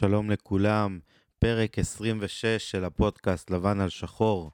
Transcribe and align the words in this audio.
שלום 0.00 0.30
לכולם, 0.30 0.98
פרק 1.38 1.78
26 1.78 2.46
של 2.46 2.84
הפודקאסט 2.84 3.50
לבן 3.50 3.80
על 3.80 3.88
שחור. 3.88 4.50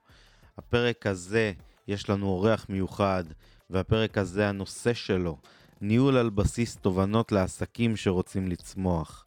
הפרק 0.57 1.07
הזה 1.07 1.51
יש 1.87 2.09
לנו 2.09 2.25
אורח 2.25 2.65
מיוחד, 2.69 3.23
והפרק 3.69 4.17
הזה 4.17 4.49
הנושא 4.49 4.93
שלו, 4.93 5.37
ניהול 5.81 6.17
על 6.17 6.29
בסיס 6.29 6.75
תובנות 6.75 7.31
לעסקים 7.31 7.95
שרוצים 7.95 8.47
לצמוח. 8.47 9.25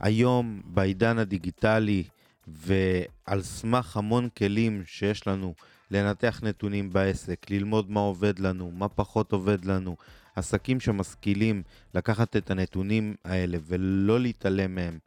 היום, 0.00 0.60
בעידן 0.64 1.18
הדיגיטלי, 1.18 2.04
ועל 2.46 3.42
סמך 3.42 3.96
המון 3.96 4.28
כלים 4.28 4.82
שיש 4.86 5.26
לנו 5.26 5.54
לנתח 5.90 6.40
נתונים 6.42 6.92
בעסק, 6.92 7.50
ללמוד 7.50 7.90
מה 7.90 8.00
עובד 8.00 8.38
לנו, 8.38 8.70
מה 8.70 8.88
פחות 8.88 9.32
עובד 9.32 9.64
לנו, 9.64 9.96
עסקים 10.36 10.80
שמשכילים 10.80 11.62
לקחת 11.94 12.36
את 12.36 12.50
הנתונים 12.50 13.14
האלה 13.24 13.58
ולא 13.66 14.20
להתעלם 14.20 14.74
מהם 14.74 14.98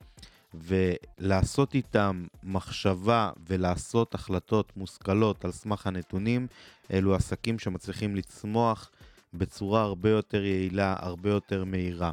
ולעשות 0.54 1.76
איתם 1.76 2.26
מחשבה 2.44 3.32
ולעשות 3.48 4.16
החלטות 4.16 4.78
מושכלות 4.78 5.46
על 5.46 5.52
סמך 5.52 5.88
הנתונים, 5.88 6.48
אלו 6.94 7.16
עסקים 7.16 7.60
שמצליחים 7.60 8.16
לצמוח 8.16 8.92
בצורה 9.34 9.82
הרבה 9.82 10.10
יותר 10.10 10.44
יעילה, 10.44 10.96
הרבה 11.00 11.30
יותר 11.30 11.64
מהירה. 11.64 12.12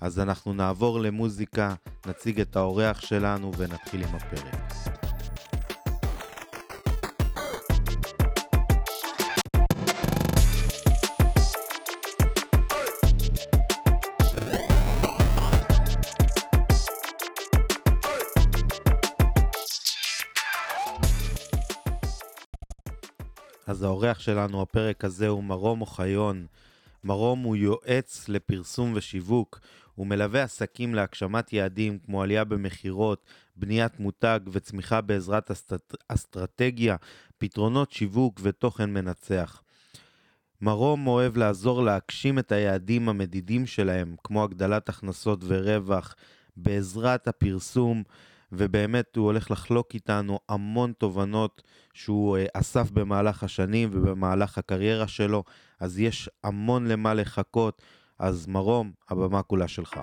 אז 0.00 0.18
אנחנו 0.18 0.52
נעבור 0.52 1.00
למוזיקה, 1.00 1.74
נציג 2.06 2.40
את 2.40 2.56
האורח 2.56 3.00
שלנו 3.00 3.52
ונתחיל 3.56 4.04
עם 4.04 4.14
הפרק. 4.14 5.03
אז 23.66 23.82
האורח 23.82 24.18
שלנו, 24.18 24.62
הפרק 24.62 25.04
הזה, 25.04 25.28
הוא 25.28 25.44
מרום 25.44 25.80
אוחיון. 25.80 26.46
מרום 27.04 27.42
הוא 27.42 27.56
יועץ 27.56 28.28
לפרסום 28.28 28.92
ושיווק. 28.94 29.60
הוא 29.94 30.06
מלווה 30.06 30.42
עסקים 30.42 30.94
להגשמת 30.94 31.52
יעדים 31.52 31.98
כמו 31.98 32.22
עלייה 32.22 32.44
במכירות, 32.44 33.24
בניית 33.56 34.00
מותג 34.00 34.40
וצמיחה 34.52 35.00
בעזרת 35.00 35.50
אסטרט... 35.50 35.94
אסטרטגיה, 36.08 36.96
פתרונות 37.38 37.92
שיווק 37.92 38.40
ותוכן 38.42 38.90
מנצח. 38.90 39.62
מרום 40.60 41.06
אוהב 41.06 41.36
לעזור 41.36 41.82
להגשים 41.82 42.38
את 42.38 42.52
היעדים 42.52 43.08
המדידים 43.08 43.66
שלהם, 43.66 44.16
כמו 44.24 44.44
הגדלת 44.44 44.88
הכנסות 44.88 45.40
ורווח, 45.42 46.14
בעזרת 46.56 47.28
הפרסום, 47.28 48.02
ובאמת 48.56 49.16
הוא 49.16 49.24
הולך 49.24 49.50
לחלוק 49.50 49.94
איתנו 49.94 50.38
המון 50.48 50.92
תובנות 50.98 51.62
שהוא 51.94 52.36
אה, 52.36 52.44
אסף 52.54 52.90
במהלך 52.90 53.42
השנים 53.42 53.88
ובמהלך 53.92 54.58
הקריירה 54.58 55.08
שלו, 55.08 55.44
אז 55.80 55.98
יש 55.98 56.28
המון 56.44 56.86
למה 56.86 57.14
לחכות, 57.14 57.82
אז 58.18 58.46
מרום, 58.46 58.90
הבמה 59.10 59.42
כולה 59.42 59.68
שלך. 59.68 59.94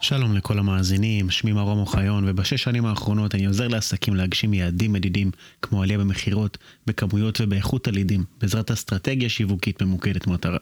שלום 0.00 0.36
לכל 0.36 0.58
המאזינים, 0.58 1.30
שמי 1.30 1.52
מרום 1.52 1.78
אוחיון, 1.78 2.28
ובשש 2.28 2.62
שנים 2.62 2.86
האחרונות 2.86 3.34
אני 3.34 3.46
עוזר 3.46 3.68
לעסקים 3.68 4.14
להגשים 4.14 4.54
יעדים 4.54 4.92
מדידים, 4.92 5.30
כמו 5.62 5.82
עלייה 5.82 5.98
במכירות, 5.98 6.58
בכמויות 6.86 7.40
ובאיכות 7.40 7.88
הלידים, 7.88 8.24
בעזרת 8.40 8.70
אסטרטגיה 8.70 9.28
שיווקית 9.28 9.82
ממוקדת 9.82 10.26
מטרה. 10.26 10.58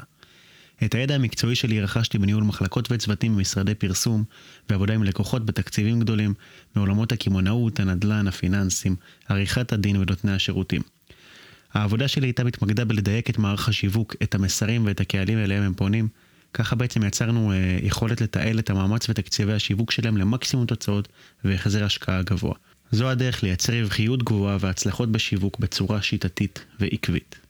את 0.85 0.95
הידע 0.95 1.15
המקצועי 1.15 1.55
שלי 1.55 1.81
רכשתי 1.81 2.19
בניהול 2.19 2.43
מחלקות 2.43 2.93
וצוותים 2.93 3.37
במשרדי 3.37 3.75
פרסום 3.75 4.25
ועבודה 4.71 4.95
עם 4.95 5.03
לקוחות 5.03 5.47
בתקציבים 5.47 6.01
גדולים 6.01 6.35
מעולמות 6.77 7.13
הקמעונאות, 7.13 7.81
הנדל"ן, 7.81 8.29
הפיננסים, 8.29 8.97
עריכת 9.29 9.73
הדין 9.73 9.97
ונותני 9.97 10.33
השירותים. 10.33 10.83
העבודה 11.75 12.09
שלי 12.09 12.27
הייתה 12.27 12.44
מתמקדה 12.44 12.84
בלדייק 12.84 13.31
את 13.31 13.39
מערך 13.39 13.69
השיווק, 13.69 14.15
את 14.23 14.34
המסרים 14.34 14.87
ואת 14.87 15.00
הקהלים 15.00 15.39
אליהם 15.39 15.62
הם 15.62 15.75
פונים. 15.75 16.09
ככה 16.55 16.77
בעצם 16.77 17.03
יצרנו 17.03 17.53
אה, 17.53 17.78
יכולת 17.83 18.21
לתעל 18.21 18.59
את 18.59 18.71
המאמץ 18.71 19.09
ותקציבי 19.09 19.53
השיווק 19.53 19.91
שלהם 19.91 20.17
למקסימום 20.17 20.67
תוצאות 20.67 21.09
והחזר 21.44 21.84
השקעה 21.84 22.23
גבוה. 22.23 22.55
זו 22.91 23.09
הדרך 23.09 23.43
לייצר 23.43 23.73
רווחיות 23.73 24.23
גבוהה 24.23 24.56
והצלחות 24.61 25.12
בשיווק 25.12 25.59
בצורה 25.59 26.03
שיטתית 26.03 26.65
ועקבית. 26.81 27.44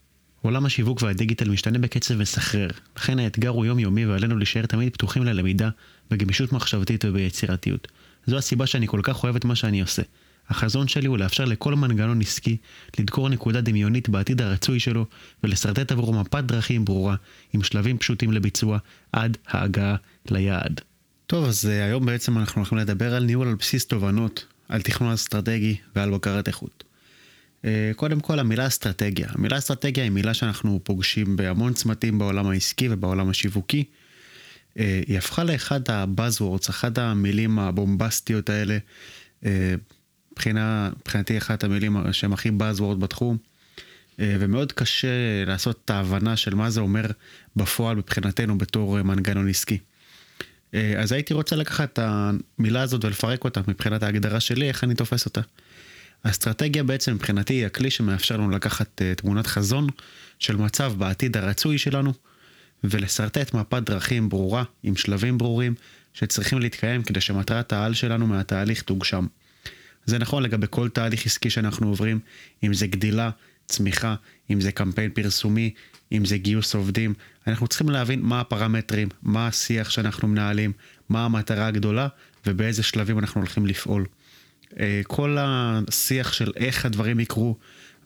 עולם 0.44 0.66
השיווק 0.66 1.02
והדיגיטל 1.02 1.48
משתנה 1.48 1.78
בקצב 1.78 2.14
מסחרר, 2.14 2.68
לכן 2.96 3.18
האתגר 3.18 3.48
הוא 3.48 3.64
יומיומי 3.64 4.06
ועלינו 4.06 4.36
להישאר 4.36 4.66
תמיד 4.66 4.92
פתוחים 4.92 5.24
ללמידה, 5.24 5.70
בגמישות 6.10 6.52
מחשבתית 6.52 7.04
וביצירתיות. 7.04 7.88
זו 8.26 8.38
הסיבה 8.38 8.66
שאני 8.66 8.86
כל 8.86 9.00
כך 9.02 9.24
אוהב 9.24 9.36
את 9.36 9.44
מה 9.44 9.56
שאני 9.56 9.80
עושה. 9.80 10.02
החזון 10.48 10.88
שלי 10.88 11.06
הוא 11.06 11.18
לאפשר 11.18 11.44
לכל 11.44 11.74
מנגנון 11.74 12.20
עסקי 12.20 12.56
לדקור 12.98 13.28
נקודה 13.28 13.60
דמיונית 13.60 14.08
בעתיד 14.08 14.42
הרצוי 14.42 14.80
שלו 14.80 15.06
ולשרטט 15.44 15.92
עבורו 15.92 16.12
מפת 16.12 16.44
דרכים 16.44 16.84
ברורה 16.84 17.16
עם 17.52 17.62
שלבים 17.62 17.98
פשוטים 17.98 18.32
לביצוע 18.32 18.78
עד 19.12 19.38
ההגעה 19.46 19.96
ליעד. 20.30 20.80
טוב, 21.26 21.44
אז 21.44 21.66
אה, 21.66 21.84
היום 21.84 22.06
בעצם 22.06 22.38
אנחנו 22.38 22.60
הולכים 22.60 22.78
לדבר 22.78 23.14
על 23.14 23.24
ניהול 23.24 23.48
על 23.48 23.54
בסיס 23.54 23.86
תובנות, 23.86 24.46
על 24.68 24.82
תכנון 24.82 25.12
אסטרטגי 25.12 25.76
ועל 25.96 26.10
בקרת 26.10 26.48
איכות. 26.48 26.83
אה, 27.64 27.90
קודם 27.96 28.20
כל 28.20 28.38
המילה 28.38 28.66
אסטרטגיה. 28.66 29.28
המילה 29.30 29.58
אסטרטגיה 29.58 30.04
היא 30.04 30.10
מילה 30.10 30.34
שאנחנו 30.34 30.80
פוגשים 30.82 31.36
בהמון 31.36 31.72
צמתים 31.72 32.18
בעולם 32.18 32.46
העסקי 32.46 32.88
ובעולם 32.90 33.28
השיווקי. 33.28 33.84
אה, 34.78 35.00
היא 35.06 35.18
הפכה 35.18 35.44
לאחד 35.44 35.80
הבאזוורדס, 35.88 36.70
אחת 36.70 36.98
המילים 36.98 37.58
הבומבסטיות 37.58 38.50
האלה. 38.50 38.78
אה, 39.44 39.74
מבחינה, 40.32 40.90
מבחינתי 41.00 41.38
אחת 41.38 41.64
המילים 41.64 42.12
שהם 42.12 42.32
הכי 42.32 42.50
באזוורד 42.50 43.00
בתחום. 43.00 43.36
ומאוד 44.18 44.72
קשה 44.72 45.44
לעשות 45.46 45.80
את 45.84 45.90
ההבנה 45.90 46.36
של 46.36 46.54
מה 46.54 46.70
זה 46.70 46.80
אומר 46.80 47.06
בפועל 47.56 47.96
מבחינתנו 47.96 48.58
בתור 48.58 49.02
מנגנון 49.02 49.48
עסקי. 49.48 49.78
אז 50.72 51.12
הייתי 51.12 51.34
רוצה 51.34 51.56
לקחת 51.56 51.92
את 51.92 51.98
המילה 52.02 52.82
הזאת 52.82 53.04
ולפרק 53.04 53.44
אותה 53.44 53.60
מבחינת 53.68 54.02
ההגדרה 54.02 54.40
שלי, 54.40 54.68
איך 54.68 54.84
אני 54.84 54.94
תופס 54.94 55.26
אותה. 55.26 55.40
האסטרטגיה 56.24 56.82
בעצם 56.82 57.14
מבחינתי 57.14 57.54
היא 57.54 57.66
הכלי 57.66 57.90
שמאפשר 57.90 58.36
לנו 58.36 58.50
לקחת 58.50 59.00
uh, 59.00 59.20
תמונת 59.20 59.46
חזון 59.46 59.86
של 60.38 60.56
מצב 60.56 60.92
בעתיד 60.98 61.36
הרצוי 61.36 61.78
שלנו 61.78 62.12
ולשרטט 62.84 63.54
מפת 63.54 63.82
דרכים 63.82 64.28
ברורה 64.28 64.64
עם 64.82 64.96
שלבים 64.96 65.38
ברורים 65.38 65.74
שצריכים 66.12 66.58
להתקיים 66.58 67.02
כדי 67.02 67.20
שמטרת 67.20 67.72
העל 67.72 67.94
שלנו 67.94 68.26
מהתהליך 68.26 68.82
תוגשם. 68.82 69.26
זה 70.06 70.18
נכון 70.18 70.42
לגבי 70.42 70.66
כל 70.70 70.88
תהליך 70.88 71.26
עסקי 71.26 71.50
שאנחנו 71.50 71.88
עוברים, 71.88 72.20
אם 72.62 72.74
זה 72.74 72.86
גדילה, 72.86 73.30
צמיחה, 73.66 74.14
אם 74.50 74.60
זה 74.60 74.72
קמפיין 74.72 75.10
פרסומי, 75.10 75.74
אם 76.12 76.24
זה 76.24 76.38
גיוס 76.38 76.74
עובדים. 76.74 77.14
אנחנו 77.46 77.66
צריכים 77.66 77.88
להבין 77.88 78.20
מה 78.22 78.40
הפרמטרים, 78.40 79.08
מה 79.22 79.46
השיח 79.46 79.90
שאנחנו 79.90 80.28
מנהלים, 80.28 80.72
מה 81.08 81.24
המטרה 81.24 81.66
הגדולה 81.66 82.08
ובאיזה 82.46 82.82
שלבים 82.82 83.18
אנחנו 83.18 83.40
הולכים 83.40 83.66
לפעול. 83.66 84.06
אה, 84.80 85.00
כל 85.06 85.36
השיח 85.40 86.32
של 86.32 86.52
איך 86.56 86.86
הדברים 86.86 87.20
יקרו 87.20 87.56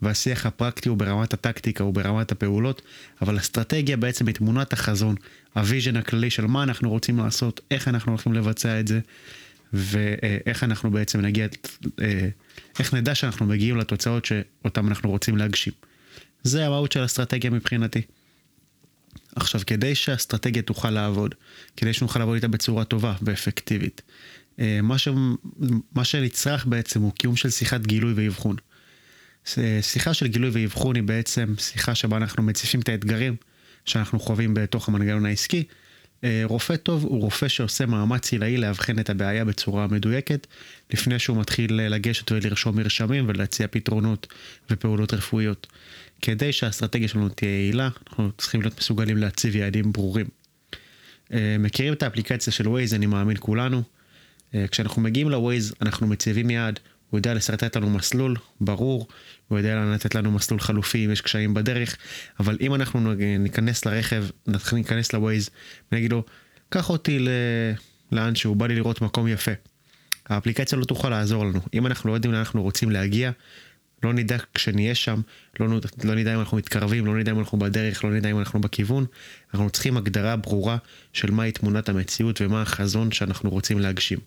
והשיח 0.03 0.47
הפרקטי 0.47 0.89
הוא 0.89 0.97
ברמת 0.97 1.33
הטקטיקה, 1.33 1.85
הוא 1.85 1.95
ברמת 1.95 2.33
הפעולות, 2.33 2.83
אבל 3.23 3.39
אסטרטגיה 3.39 3.97
בעצם 3.97 4.27
היא 4.27 4.35
תמונת 4.35 4.73
החזון, 4.73 5.15
ה 5.55 5.61
vision 5.61 5.97
הכללי 5.97 6.31
של 6.31 6.47
מה 6.47 6.63
אנחנו 6.63 6.91
רוצים 6.91 7.19
לעשות, 7.19 7.61
איך 7.71 7.89
אנחנו 7.89 8.13
הולכים 8.13 8.33
לבצע 8.33 8.81
את 8.81 8.89
זה, 8.89 9.01
ואיך 9.73 10.65
אנחנו 10.65 10.91
בעצם 10.91 11.21
נגיע, 11.21 11.47
אה, 12.01 12.29
איך 12.79 12.95
נדע 12.95 13.15
שאנחנו 13.15 13.47
מגיעים 13.47 13.77
לתוצאות 13.77 14.25
שאותן 14.25 14.87
אנחנו 14.87 15.11
רוצים 15.11 15.37
להגשים. 15.37 15.73
זה 16.43 16.67
המהות 16.67 16.93
של 16.93 17.05
אסטרטגיה 17.05 17.51
מבחינתי. 17.51 18.03
עכשיו, 19.37 19.61
כדי 19.67 19.95
שהאסטרטגיה 19.95 20.63
תוכל 20.63 20.91
לעבוד, 20.91 21.35
כדי 21.77 21.93
שנוכל 21.93 22.19
לעבוד 22.19 22.35
איתה 22.35 22.49
בצורה 22.49 22.85
טובה 22.85 23.15
ואפקטיבית, 23.23 24.03
מה, 24.83 24.99
ש... 24.99 25.09
מה 25.95 26.05
שנצרך 26.05 26.67
בעצם 26.67 27.01
הוא 27.03 27.13
קיום 27.13 27.37
של 27.37 27.51
שיחת 27.51 27.87
גילוי 27.87 28.13
ואבחון. 28.17 28.57
שיחה 29.81 30.15
של 30.15 30.27
גילוי 30.27 30.51
ואבחון 30.53 30.97
היא 30.97 31.03
בעצם 31.03 31.55
שיחה 31.59 31.95
שבה 31.95 32.17
אנחנו 32.17 32.43
מציפים 32.43 32.81
את 32.81 32.89
האתגרים 32.89 33.37
שאנחנו 33.85 34.21
חווים 34.21 34.55
בתוך 34.55 34.89
המנגנון 34.89 35.27
העסקי. 35.27 35.65
אה, 36.25 36.43
רופא 36.45 36.77
טוב 36.77 37.05
הוא 37.05 37.21
רופא 37.21 37.49
שעושה 37.49 37.87
מאמץ 37.87 38.33
עילאי 38.33 38.57
לאבחן 38.57 38.99
את 38.99 39.11
הבעיה 39.11 39.45
בצורה 39.45 39.87
מדויקת 39.87 40.47
לפני 40.91 41.19
שהוא 41.19 41.37
מתחיל 41.37 41.75
לגשת 41.75 42.33
ולרשום 42.33 42.77
מרשמים 42.77 43.25
ולהציע 43.29 43.67
פתרונות 43.71 44.27
ופעולות 44.71 45.15
רפואיות. 45.15 45.67
כדי 46.23 46.53
שהאסטרטגיה 46.53 47.09
שלנו 47.09 47.29
תהיה 47.29 47.51
יעילה, 47.51 47.89
אנחנו 48.09 48.33
צריכים 48.39 48.63
להיות 48.63 48.79
מסוגלים 48.79 49.17
להציב 49.17 49.57
יעדים 49.57 49.93
ברורים. 49.93 50.27
אה, 51.33 51.57
מכירים 51.59 51.93
את 51.93 52.03
האפליקציה 52.03 52.53
של 52.53 52.65
Waze, 52.67 52.95
אני 52.95 53.07
מאמין 53.07 53.37
כולנו. 53.41 53.83
אה, 54.55 54.69
כשאנחנו 54.69 55.03
מגיעים 55.03 55.31
לווייז 55.31 55.75
אנחנו 55.83 56.07
מציבים 56.07 56.51
יעד, 56.51 56.81
הוא 57.11 57.19
יודע 57.19 57.35
לשרטט 57.35 57.77
לנו 57.77 57.91
מסלול 57.91 58.37
ברור, 58.61 59.09
הוא 59.49 59.59
יודע 59.59 59.85
לתת 59.95 60.15
לנו 60.15 60.31
מסלול 60.31 60.61
חלופי 60.61 61.07
אם 61.07 61.11
יש 61.11 61.21
קשיים 61.21 61.55
בדרך, 61.55 61.97
אבל 62.41 62.57
אם 62.61 62.75
אנחנו 62.75 63.15
ניכנס 63.39 63.85
לרכב, 63.85 64.25
להיכנס 64.73 65.13
לווייז 65.13 65.51
ונגיד 65.93 66.13
לו, 66.13 66.23
קח 66.69 66.91
אותי 66.91 67.27
לאן 68.13 68.35
שהוא, 68.35 68.57
בא 68.57 68.67
לי 68.67 68.75
לראות 68.75 69.01
מקום 69.01 69.29
יפה. 69.29 69.53
האפליקציה 70.29 70.79
לא 70.79 70.85
תוכל 70.85 71.09
לעזור 71.09 71.45
לנו. 71.45 71.61
אם 71.75 71.87
אנחנו 71.87 72.11
לא 72.11 72.15
יודעים 72.15 72.33
לאן 72.33 72.39
אנחנו 72.39 72.63
רוצים 72.63 72.91
להגיע, 72.91 73.31
לא 74.03 74.13
נדע 74.13 74.37
כשנהיה 74.55 74.95
שם, 74.95 75.21
לא, 75.61 75.67
לא 76.05 76.15
נדע 76.15 76.35
אם 76.35 76.41
אנחנו 76.41 76.57
מתקרבים, 76.57 77.07
לא 77.07 77.19
נדע 77.19 77.33
אם 77.33 77.39
אנחנו 77.39 77.59
בדרך, 77.59 78.05
לא 78.05 78.11
נדע 78.11 78.31
אם 78.31 78.39
אנחנו 78.39 78.61
בכיוון. 78.61 79.07
אנחנו 79.55 79.71
צריכים 79.71 79.97
הגדרה 79.97 80.37
ברורה 80.37 80.77
של 81.13 81.31
מהי 81.31 81.53
תמונת 81.53 81.89
המציאות 81.89 82.41
ומה 82.41 82.63
החזון 82.63 83.13
שאנחנו 83.13 83.51
רוצים 83.51 83.79
להגשים. 83.79 84.19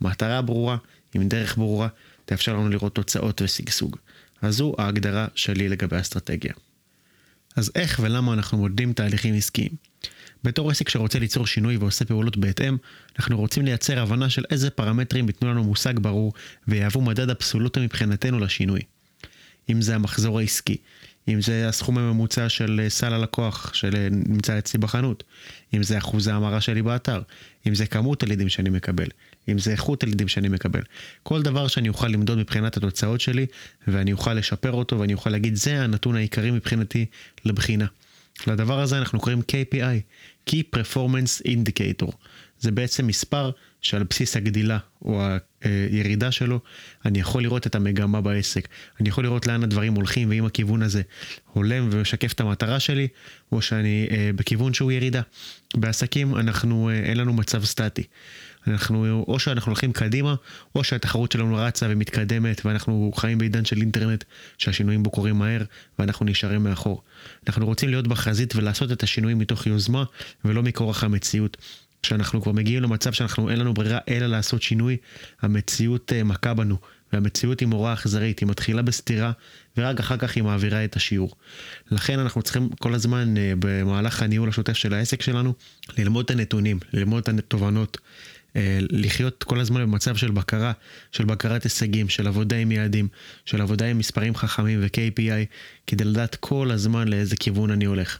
מטרה 0.00 0.42
ברורה, 0.42 0.76
עם 1.14 1.28
דרך 1.28 1.56
ברורה, 1.56 1.88
תאפשר 2.24 2.52
לנו 2.52 2.68
לראות 2.68 2.94
תוצאות 2.94 3.42
ושגשוג. 3.42 3.96
אז 4.42 4.56
זו 4.56 4.74
ההגדרה 4.78 5.26
שלי 5.34 5.68
לגבי 5.68 6.00
אסטרטגיה. 6.00 6.52
אז 7.56 7.70
איך 7.74 8.00
ולמה 8.02 8.32
אנחנו 8.32 8.58
מודדים 8.58 8.92
תהליכים 8.92 9.34
עסקיים? 9.34 9.70
בתור 10.44 10.70
עסק 10.70 10.88
שרוצה 10.88 11.18
ליצור 11.18 11.46
שינוי 11.46 11.76
ועושה 11.76 12.04
פעולות 12.04 12.36
בהתאם, 12.36 12.76
אנחנו 13.18 13.38
רוצים 13.38 13.64
לייצר 13.64 13.98
הבנה 13.98 14.30
של 14.30 14.44
איזה 14.50 14.70
פרמטרים 14.70 15.26
ייתנו 15.26 15.50
לנו 15.50 15.64
מושג 15.64 15.98
ברור 15.98 16.32
ויהוו 16.68 17.00
מדד 17.00 17.30
אבסולוטי 17.30 17.80
מבחינתנו 17.80 18.38
לשינוי. 18.38 18.80
אם 19.70 19.82
זה 19.82 19.94
המחזור 19.94 20.38
העסקי, 20.38 20.76
אם 21.28 21.40
זה 21.40 21.68
הסכום 21.68 21.98
הממוצע 21.98 22.48
של 22.48 22.80
אה, 22.84 22.90
סל 22.90 23.12
הלקוח 23.12 23.74
שנמצא 23.74 24.58
אצלי 24.58 24.80
בחנות, 24.80 25.24
אם 25.74 25.82
זה 25.82 25.98
אחוז 25.98 26.28
ההמרה 26.28 26.60
שלי 26.60 26.82
באתר, 26.82 27.22
אם 27.66 27.74
זה 27.74 27.86
כמות 27.86 28.22
הלידים 28.22 28.48
שאני 28.48 28.70
מקבל, 28.70 29.08
אם 29.48 29.58
זה 29.58 29.70
איכות 29.70 30.02
הלידים 30.02 30.28
שאני 30.28 30.48
מקבל. 30.48 30.82
כל 31.22 31.42
דבר 31.42 31.68
שאני 31.68 31.88
אוכל 31.88 32.08
למדוד 32.08 32.38
מבחינת 32.38 32.76
התוצאות 32.76 33.20
שלי, 33.20 33.46
ואני 33.88 34.12
אוכל 34.12 34.34
לשפר 34.34 34.72
אותו 34.72 34.98
ואני 34.98 35.14
אוכל 35.14 35.30
להגיד 35.30 35.54
זה 35.54 35.82
הנתון 35.82 36.16
העיקרי 36.16 36.50
מבחינתי 36.50 37.06
לבחינה. 37.44 37.86
לדבר 38.46 38.80
הזה 38.80 38.98
אנחנו 38.98 39.20
קוראים 39.20 39.40
KPI, 39.40 40.00
Key 40.50 40.62
Performance 40.76 41.46
Indicator. 41.46 42.12
זה 42.60 42.70
בעצם 42.70 43.06
מספר 43.06 43.50
שעל 43.80 44.02
בסיס 44.02 44.36
הגדילה 44.36 44.78
או 45.02 45.22
הירידה 45.62 46.32
שלו, 46.32 46.60
אני 47.04 47.20
יכול 47.20 47.42
לראות 47.42 47.66
את 47.66 47.74
המגמה 47.74 48.20
בעסק. 48.20 48.68
אני 49.00 49.08
יכול 49.08 49.24
לראות 49.24 49.46
לאן 49.46 49.64
הדברים 49.64 49.94
הולכים, 49.94 50.30
ואם 50.30 50.44
הכיוון 50.44 50.82
הזה 50.82 51.02
הולם 51.52 51.88
ומשקף 51.92 52.32
את 52.32 52.40
המטרה 52.40 52.80
שלי, 52.80 53.08
או 53.52 53.62
שאני 53.62 54.08
אה, 54.10 54.30
בכיוון 54.34 54.74
שהוא 54.74 54.92
ירידה. 54.92 55.22
בעסקים 55.76 56.36
אנחנו, 56.36 56.88
אה, 56.88 56.94
אין 56.94 57.16
לנו 57.16 57.32
מצב 57.32 57.64
סטטי. 57.64 58.02
אנחנו, 58.68 59.24
או 59.28 59.38
שאנחנו 59.38 59.70
הולכים 59.70 59.92
קדימה, 59.92 60.34
או 60.74 60.84
שהתחרות 60.84 61.32
שלנו 61.32 61.56
רצה 61.56 61.86
ומתקדמת, 61.90 62.66
ואנחנו 62.66 63.12
חיים 63.16 63.38
בעידן 63.38 63.64
של 63.64 63.76
אינטרנט, 63.76 64.24
שהשינויים 64.58 65.02
בו 65.02 65.10
קורים 65.10 65.36
מהר, 65.36 65.62
ואנחנו 65.98 66.26
נשארים 66.26 66.64
מאחור. 66.64 67.02
אנחנו 67.46 67.66
רוצים 67.66 67.88
להיות 67.88 68.06
בחזית 68.06 68.56
ולעשות 68.56 68.92
את 68.92 69.02
השינויים 69.02 69.38
מתוך 69.38 69.66
יוזמה, 69.66 70.04
ולא 70.44 70.62
מכורח 70.62 71.04
המציאות. 71.04 71.56
כשאנחנו 72.02 72.42
כבר 72.42 72.52
מגיעים 72.52 72.82
למצב 72.82 73.12
שאנחנו 73.12 73.50
אין 73.50 73.58
לנו 73.60 73.74
ברירה 73.74 73.98
אלא 74.08 74.26
לעשות 74.26 74.62
שינוי, 74.62 74.96
המציאות 75.42 76.12
אה, 76.12 76.24
מכה 76.24 76.54
בנו, 76.54 76.76
והמציאות 77.12 77.60
היא 77.60 77.68
מורה 77.68 77.92
אכזרית, 77.92 78.38
היא 78.38 78.48
מתחילה 78.48 78.82
בסתירה, 78.82 79.32
ורק 79.76 80.00
אחר 80.00 80.16
כך 80.16 80.36
היא 80.36 80.44
מעבירה 80.44 80.84
את 80.84 80.96
השיעור. 80.96 81.34
לכן 81.90 82.18
אנחנו 82.18 82.42
צריכים 82.42 82.68
כל 82.68 82.94
הזמן, 82.94 83.36
אה, 83.36 83.52
במהלך 83.58 84.22
הניהול 84.22 84.48
השוטף 84.48 84.72
של 84.72 84.94
העסק 84.94 85.22
שלנו, 85.22 85.54
ללמוד 85.98 86.24
את 86.24 86.30
הנתונים, 86.30 86.78
ללמוד 86.92 87.22
את 87.22 87.28
התובנות. 87.28 87.98
אה, 88.56 88.78
לחיות 88.90 89.44
כל 89.44 89.60
הזמן 89.60 89.82
במצב 89.82 90.16
של 90.16 90.30
בקרה, 90.30 90.72
של 91.12 91.24
בקרת 91.24 91.62
הישגים, 91.62 92.08
של 92.08 92.26
עבודה 92.26 92.56
עם 92.56 92.72
יעדים, 92.72 93.08
של 93.44 93.60
עבודה 93.60 93.86
עם 93.86 93.98
מספרים 93.98 94.34
חכמים 94.34 94.80
ו-KPI, 94.82 95.46
כדי 95.86 96.04
לדעת 96.04 96.34
כל 96.34 96.70
הזמן 96.70 97.08
לאיזה 97.08 97.36
כיוון 97.36 97.70
אני 97.70 97.84
הולך. 97.84 98.18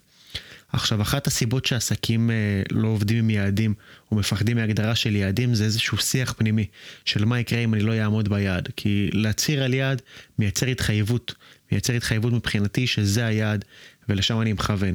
עכשיו, 0.73 1.03
אחת 1.03 1.27
הסיבות 1.27 1.65
שעסקים 1.67 2.31
אה, 2.31 2.63
לא 2.73 2.89
עובדים 2.89 3.19
עם 3.19 3.31
יעדים, 3.31 3.75
או 4.11 4.17
מפחדים 4.17 4.57
מהגדרה 4.57 4.95
של 4.95 5.17
יעדים, 5.17 5.55
זה 5.55 5.65
איזשהו 5.65 5.99
שיח 5.99 6.35
פנימי, 6.39 6.67
של 7.05 7.25
מה 7.25 7.41
יקרה 7.41 7.59
אם 7.59 7.75
אני 7.75 7.83
לא 7.83 7.93
אעמוד 7.93 8.29
ביעד. 8.29 8.69
כי 8.77 9.11
להצהיר 9.13 9.63
על 9.63 9.75
יעד 9.75 10.03
מייצר 10.39 10.67
התחייבות, 10.67 11.35
מייצר 11.73 11.93
התחייבות 11.93 12.33
מבחינתי 12.33 12.87
שזה 12.87 13.27
היעד, 13.27 13.65
ולשם 14.09 14.41
אני 14.41 14.53
מכוון. 14.53 14.95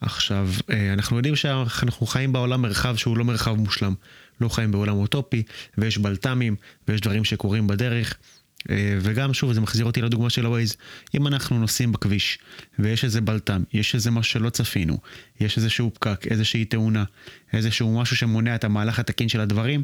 עכשיו, 0.00 0.48
אה, 0.70 0.92
אנחנו 0.92 1.16
יודעים 1.16 1.36
שאנחנו 1.36 2.06
חיים 2.06 2.32
בעולם 2.32 2.62
מרחב 2.62 2.96
שהוא 2.96 3.16
לא 3.16 3.24
מרחב 3.24 3.54
מושלם. 3.54 3.94
לא 4.40 4.48
חיים 4.48 4.72
בעולם 4.72 4.96
אוטופי, 4.96 5.42
ויש 5.78 5.98
בלת"מים, 5.98 6.56
ויש 6.88 7.00
דברים 7.00 7.24
שקורים 7.24 7.66
בדרך. 7.66 8.16
אה, 8.70 8.98
וגם 9.00 9.34
שוב 9.34 9.52
זה 9.52 9.60
מחזיר 9.60 9.86
אותי 9.86 10.02
לדוגמה 10.02 10.30
של 10.30 10.46
הווייז. 10.46 10.76
אם 11.14 11.26
אנחנו 11.26 11.58
נוסעים 11.58 11.92
בכביש 11.92 12.38
ויש 12.78 13.04
איזה 13.04 13.20
בלטם 13.20 13.62
יש 13.72 13.94
איזה 13.94 14.10
משהו 14.10 14.32
שלא 14.32 14.50
צפינו 14.50 14.98
יש 15.40 15.56
איזשהו 15.56 15.90
פקק 15.94 16.26
איזושהי 16.30 16.64
תאונה 16.64 17.04
איזשהו 17.52 18.00
משהו 18.00 18.16
שמונע 18.16 18.54
את 18.54 18.64
המהלך 18.64 18.98
התקין 18.98 19.28
של 19.28 19.40
הדברים 19.40 19.82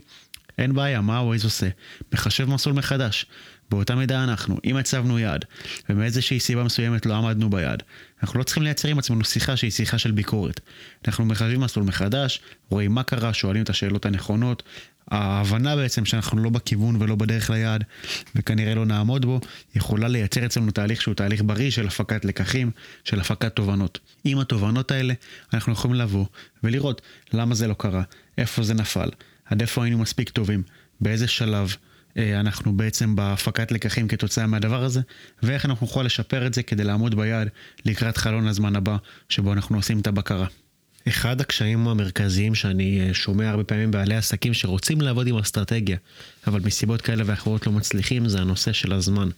אין 0.59 0.75
בעיה 0.75 1.01
מה 1.01 1.19
הווייז 1.19 1.45
עושה? 1.45 1.69
מחשב 2.13 2.45
מסלול 2.45 2.77
מחדש 2.77 3.27
באותה 3.71 3.95
מידה 3.95 4.25
אנחנו 4.25 4.59
אם 4.65 4.77
הצבנו 4.77 5.19
יעד 5.19 5.45
ומאיזושהי 5.89 6.41
סיבה 6.41 6.65
מסוימת 6.65 7.07
לא 7.07 7.15
עמדנו 7.15 7.51
ביעד 7.51 7.83
אנחנו 8.23 8.39
לא 8.39 8.45
צריכים 8.45 8.63
לייצר 8.63 8.89
עם 8.89 8.99
עצמנו 8.99 9.25
שיחה 9.25 9.57
שהיא 9.57 9.71
שיחה 9.71 9.99
של 9.99 10.11
ביקורת 10.11 10.61
אנחנו 11.09 11.25
מחשבים 11.25 11.61
מסלול 11.61 11.87
מחדש 11.87 12.41
רואים 12.69 12.93
מה 12.93 13.03
קרה 13.03 13.33
שואלים 13.33 13.63
את 13.63 13.71
השאלות 13.71 14.07
הנכונות 14.07 14.63
ההבנה 15.11 15.77
בעצם 15.77 16.05
שאנחנו 16.05 16.43
לא 16.43 16.51
בכיוון 16.51 17.03
ולא 17.03 17.15
בדרך 17.15 17.51
ליעד 17.51 17.85
וכנראה 18.35 18.75
לא 18.75 18.87
נעמוד 18.87 19.27
בו, 19.27 19.41
יכולה 19.75 20.09
לייצר 20.09 20.47
אצלנו 20.47 20.71
תהליך 20.71 21.03
שהוא 21.03 21.15
תהליך 21.15 21.43
בריא 21.45 21.71
של 21.71 21.87
הפקת 21.87 22.25
לקחים, 22.25 22.71
של 23.05 23.21
הפקת 23.21 23.57
תובנות. 23.57 23.99
עם 24.25 24.39
התובנות 24.39 24.91
האלה 24.91 25.15
אנחנו 25.55 25.73
יכולים 25.73 25.95
לבוא 25.95 26.27
ולראות 26.65 27.03
למה 27.33 27.55
זה 27.55 27.67
לא 27.67 27.75
קרה, 27.75 28.03
איפה 28.39 28.63
זה 28.63 28.75
נפל, 28.75 29.09
עד 29.45 29.61
איפה 29.61 29.85
היינו 29.85 29.99
מספיק 29.99 30.31
טובים, 30.31 30.63
באיזה 31.01 31.29
שלב 31.29 31.77
אנחנו 32.17 32.77
בעצם 32.77 33.17
בהפקת 33.17 33.73
לקחים 33.73 34.09
כתוצאה 34.09 34.47
מהדבר 34.47 34.85
הזה, 34.85 35.01
ואיך 35.43 35.67
אנחנו 35.67 35.87
נוכל 35.87 36.03
לשפר 36.03 36.47
את 36.47 36.55
זה 36.55 36.63
כדי 36.63 36.85
לעמוד 36.85 37.15
ביעד 37.15 37.49
לקראת 37.85 38.17
חלון 38.17 38.47
הזמן 38.47 38.77
הבא 38.77 38.97
שבו 39.29 39.53
אנחנו 39.53 39.77
עושים 39.77 40.01
את 40.01 40.07
הבקרה. 40.07 40.47
אחד 41.09 41.41
הקשיים 41.41 41.89
המרכזיים 41.89 42.55
שאני 42.55 43.01
אה, 43.01 43.15
שומע 43.15 43.51
הרבה 43.51 43.65
פעמים 43.65 43.91
בעלי 43.91 44.15
עסקים 44.15 44.55
שרוצים 44.55 45.01
לעבוד 45.01 45.27
עם 45.27 45.39
אסטרטגיה, 45.39 45.97
אבל 46.47 46.61
מסיבות 46.61 47.03
כאלה 47.03 47.23
ואחרות 47.27 47.67
לא 47.67 47.73
מצליחים, 47.73 48.29
זה 48.29 48.41
הנושא 48.41 48.73
של 48.73 48.93
הזמן. 48.93 49.29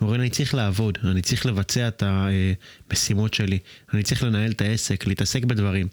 הם 0.00 0.02
אומרים, 0.02 0.20
אני 0.20 0.30
צריך 0.30 0.54
לעבוד, 0.54 0.98
אני 1.04 1.22
צריך 1.22 1.46
לבצע 1.46 1.88
את 1.88 2.02
המשימות 2.06 3.34
שלי, 3.34 3.58
אני 3.94 4.02
צריך 4.02 4.22
לנהל 4.22 4.50
את 4.50 4.60
העסק, 4.60 5.06
להתעסק 5.06 5.44
בדברים. 5.44 5.88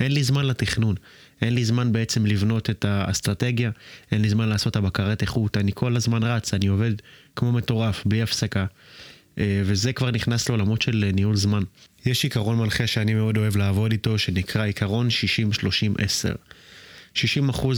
אין 0.00 0.12
לי 0.12 0.24
זמן 0.24 0.44
לתכנון, 0.46 0.94
אין 1.42 1.54
לי 1.54 1.64
זמן 1.64 1.92
בעצם 1.92 2.26
לבנות 2.26 2.70
את 2.70 2.84
האסטרטגיה, 2.84 3.70
אין 4.12 4.22
לי 4.22 4.28
זמן 4.28 4.48
לעשות 4.48 4.70
את 4.70 4.76
הבקרת 4.76 5.22
איכות, 5.22 5.56
אני 5.56 5.72
כל 5.74 5.96
הזמן 5.96 6.22
רץ, 6.22 6.54
אני 6.54 6.66
עובד 6.66 6.92
כמו 7.36 7.52
מטורף, 7.52 8.02
בלי 8.06 8.22
הפסקה. 8.22 8.66
אה, 9.38 9.62
וזה 9.64 9.92
כבר 9.92 10.10
נכנס 10.10 10.48
לעולמות 10.48 10.82
של 10.82 11.10
ניהול 11.14 11.36
זמן. 11.36 11.62
יש 12.06 12.24
עיקרון 12.24 12.58
מנחה 12.58 12.86
שאני 12.86 13.14
מאוד 13.14 13.36
אוהב 13.36 13.56
לעבוד 13.56 13.92
איתו, 13.92 14.18
שנקרא 14.18 14.64
עיקרון 14.64 15.08
60-30-10. 15.08 16.36
60% 17.14 17.18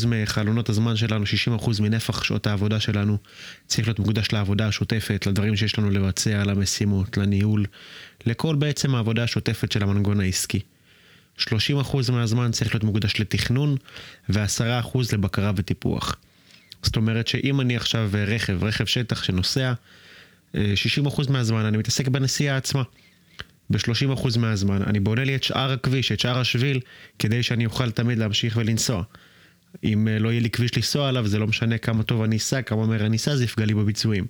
מחלונות 0.06 0.68
הזמן 0.68 0.96
שלנו, 0.96 1.24
60% 1.58 1.82
מנפח 1.82 2.24
שעות 2.24 2.46
העבודה 2.46 2.80
שלנו 2.80 3.18
צריך 3.66 3.88
להיות 3.88 3.98
מוקדש 3.98 4.32
לעבודה 4.32 4.68
השוטפת, 4.68 5.26
לדברים 5.26 5.56
שיש 5.56 5.78
לנו 5.78 5.90
לבצע, 5.90 6.44
למשימות, 6.44 7.16
לניהול, 7.16 7.66
לכל 8.26 8.54
בעצם 8.56 8.94
העבודה 8.94 9.22
השוטפת 9.22 9.72
של 9.72 9.82
המנגון 9.82 10.20
העסקי. 10.20 10.60
30% 11.40 12.12
מהזמן 12.12 12.50
צריך 12.50 12.74
להיות 12.74 12.84
מוקדש 12.84 13.20
לתכנון 13.20 13.76
ו-10% 14.28 14.98
לבקרה 15.12 15.52
וטיפוח. 15.56 16.16
זאת 16.82 16.96
אומרת 16.96 17.26
שאם 17.26 17.60
אני 17.60 17.76
עכשיו 17.76 18.10
רכב, 18.26 18.64
רכב 18.64 18.84
שטח 18.84 19.22
שנוסע, 19.22 19.72
60% 20.54 20.58
מהזמן 21.30 21.64
אני 21.64 21.76
מתעסק 21.76 22.08
בנסיעה 22.08 22.56
עצמה. 22.56 22.82
ב-30% 23.70 24.38
מהזמן 24.38 24.82
אני 24.82 25.00
בונה 25.00 25.24
לי 25.24 25.36
את 25.36 25.42
שאר 25.42 25.72
הכביש, 25.72 26.12
את 26.12 26.20
שאר 26.20 26.38
השביל, 26.38 26.80
כדי 27.18 27.42
שאני 27.42 27.66
אוכל 27.66 27.90
תמיד 27.90 28.18
להמשיך 28.18 28.56
ולנסוע. 28.56 29.02
אם 29.84 30.08
אה, 30.08 30.18
לא 30.18 30.28
יהיה 30.28 30.40
לי 30.40 30.50
כביש 30.50 30.76
לנסוע 30.76 31.08
עליו, 31.08 31.26
זה 31.26 31.38
לא 31.38 31.46
משנה 31.46 31.78
כמה 31.78 32.02
טוב 32.02 32.22
אני 32.22 32.36
אסע, 32.36 32.62
כמה 32.62 32.86
מהר 32.86 33.06
אני 33.06 33.16
אסע, 33.16 33.36
זה 33.36 33.44
יפגע 33.44 33.64
לי 33.64 33.74
בביצועים. 33.74 34.26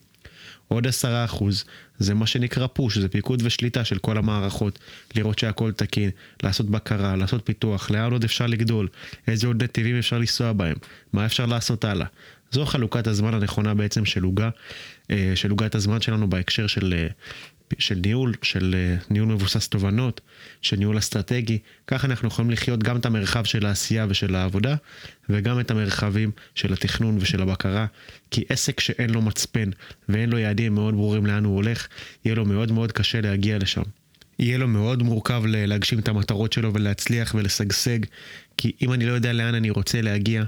עוד 0.69 0.87
עשרה 0.87 1.25
אחוז, 1.25 1.65
זה 1.99 2.15
מה 2.15 2.27
שנקרא 2.27 2.67
פוש, 2.67 2.99
זה 2.99 3.09
פיקוד 3.09 3.43
ושליטה 3.45 3.85
של 3.85 3.99
כל 3.99 4.19
המערכות, 4.19 4.79
לראות 5.15 5.39
שהכל 5.39 5.73
תקין, 5.73 6.11
לעשות 6.43 6.71
בקרה, 6.71 7.17
לעשות 7.17 7.41
פיתוח, 7.45 7.91
לאן 7.91 8.13
עוד 8.13 8.25
אפשר 8.25 8.47
לגדול, 8.47 8.89
איזה 9.29 9.47
עוד 9.47 9.63
נתיבים 9.63 9.99
אפשר 9.99 10.19
לנסוע 10.19 10.53
בהם, 10.53 10.77
מה 11.13 11.27
אפשר 11.27 11.47
לעשות 11.47 11.85
הלאה. 11.85 12.07
זו 12.51 12.67
חלוקת 12.67 13.07
הזמן 13.07 13.35
הנכונה 13.35 13.75
בעצם 13.75 14.05
של 14.05 14.23
עוגה, 14.23 14.51
אה, 15.11 15.33
של 15.35 15.51
עוגת 15.51 15.75
הזמן 15.75 16.01
שלנו 16.01 16.31
בהקשר 16.31 16.67
של 16.67 16.95
אה, 16.97 17.07
של 17.79 17.99
ניהול, 18.05 18.35
של 18.43 18.75
אה, 18.79 18.97
ניהול 19.11 19.29
מבוסס 19.29 19.69
תובנות, 19.69 20.21
של 20.63 20.77
ניהול 20.77 20.99
אסטרטגי. 20.99 21.59
ככה 21.87 22.07
אנחנו 22.07 22.29
יכולים 22.29 22.51
לחיות 22.51 22.83
גם 22.83 22.97
את 22.97 23.07
המרחב 23.07 23.45
של 23.45 23.67
העשייה 23.67 24.07
ושל 24.09 24.35
העבודה, 24.35 24.75
וגם 25.29 25.61
את 25.61 25.71
המרחבים 25.71 26.31
של 26.55 26.73
התכנון 26.73 27.19
ושל 27.21 27.43
הבקרה. 27.43 27.87
כי 28.31 28.45
עסק 28.49 28.81
שאין 28.81 29.11
לו 29.11 29.23
מצפן 29.23 29.71
ואין 30.09 30.31
לו 30.31 30.39
יעדים 30.39 30.75
מאוד 30.75 30.95
ברורים 30.95 31.27
לאן 31.27 31.45
הוא 31.45 31.55
הולך, 31.57 31.87
יהיה 32.25 32.35
לו 32.35 32.45
מאוד 32.45 32.73
מאוד 32.73 32.93
קשה 32.93 33.21
להגיע 33.21 33.59
לשם. 33.59 33.83
יהיה 34.39 34.59
לו 34.59 34.69
מאוד 34.69 35.03
מורכב 35.03 35.43
להגשים 35.47 35.99
את 35.99 36.09
המטרות 36.09 36.53
שלו 36.53 36.75
ולהצליח 36.75 37.35
ולשגשג, 37.35 37.99
כי 38.57 38.73
אם 38.83 38.93
אני 38.93 39.07
לא 39.07 39.13
יודע 39.13 39.33
לאן 39.33 39.55
אני 39.55 39.71
רוצה 39.71 40.01
להגיע, 40.01 40.45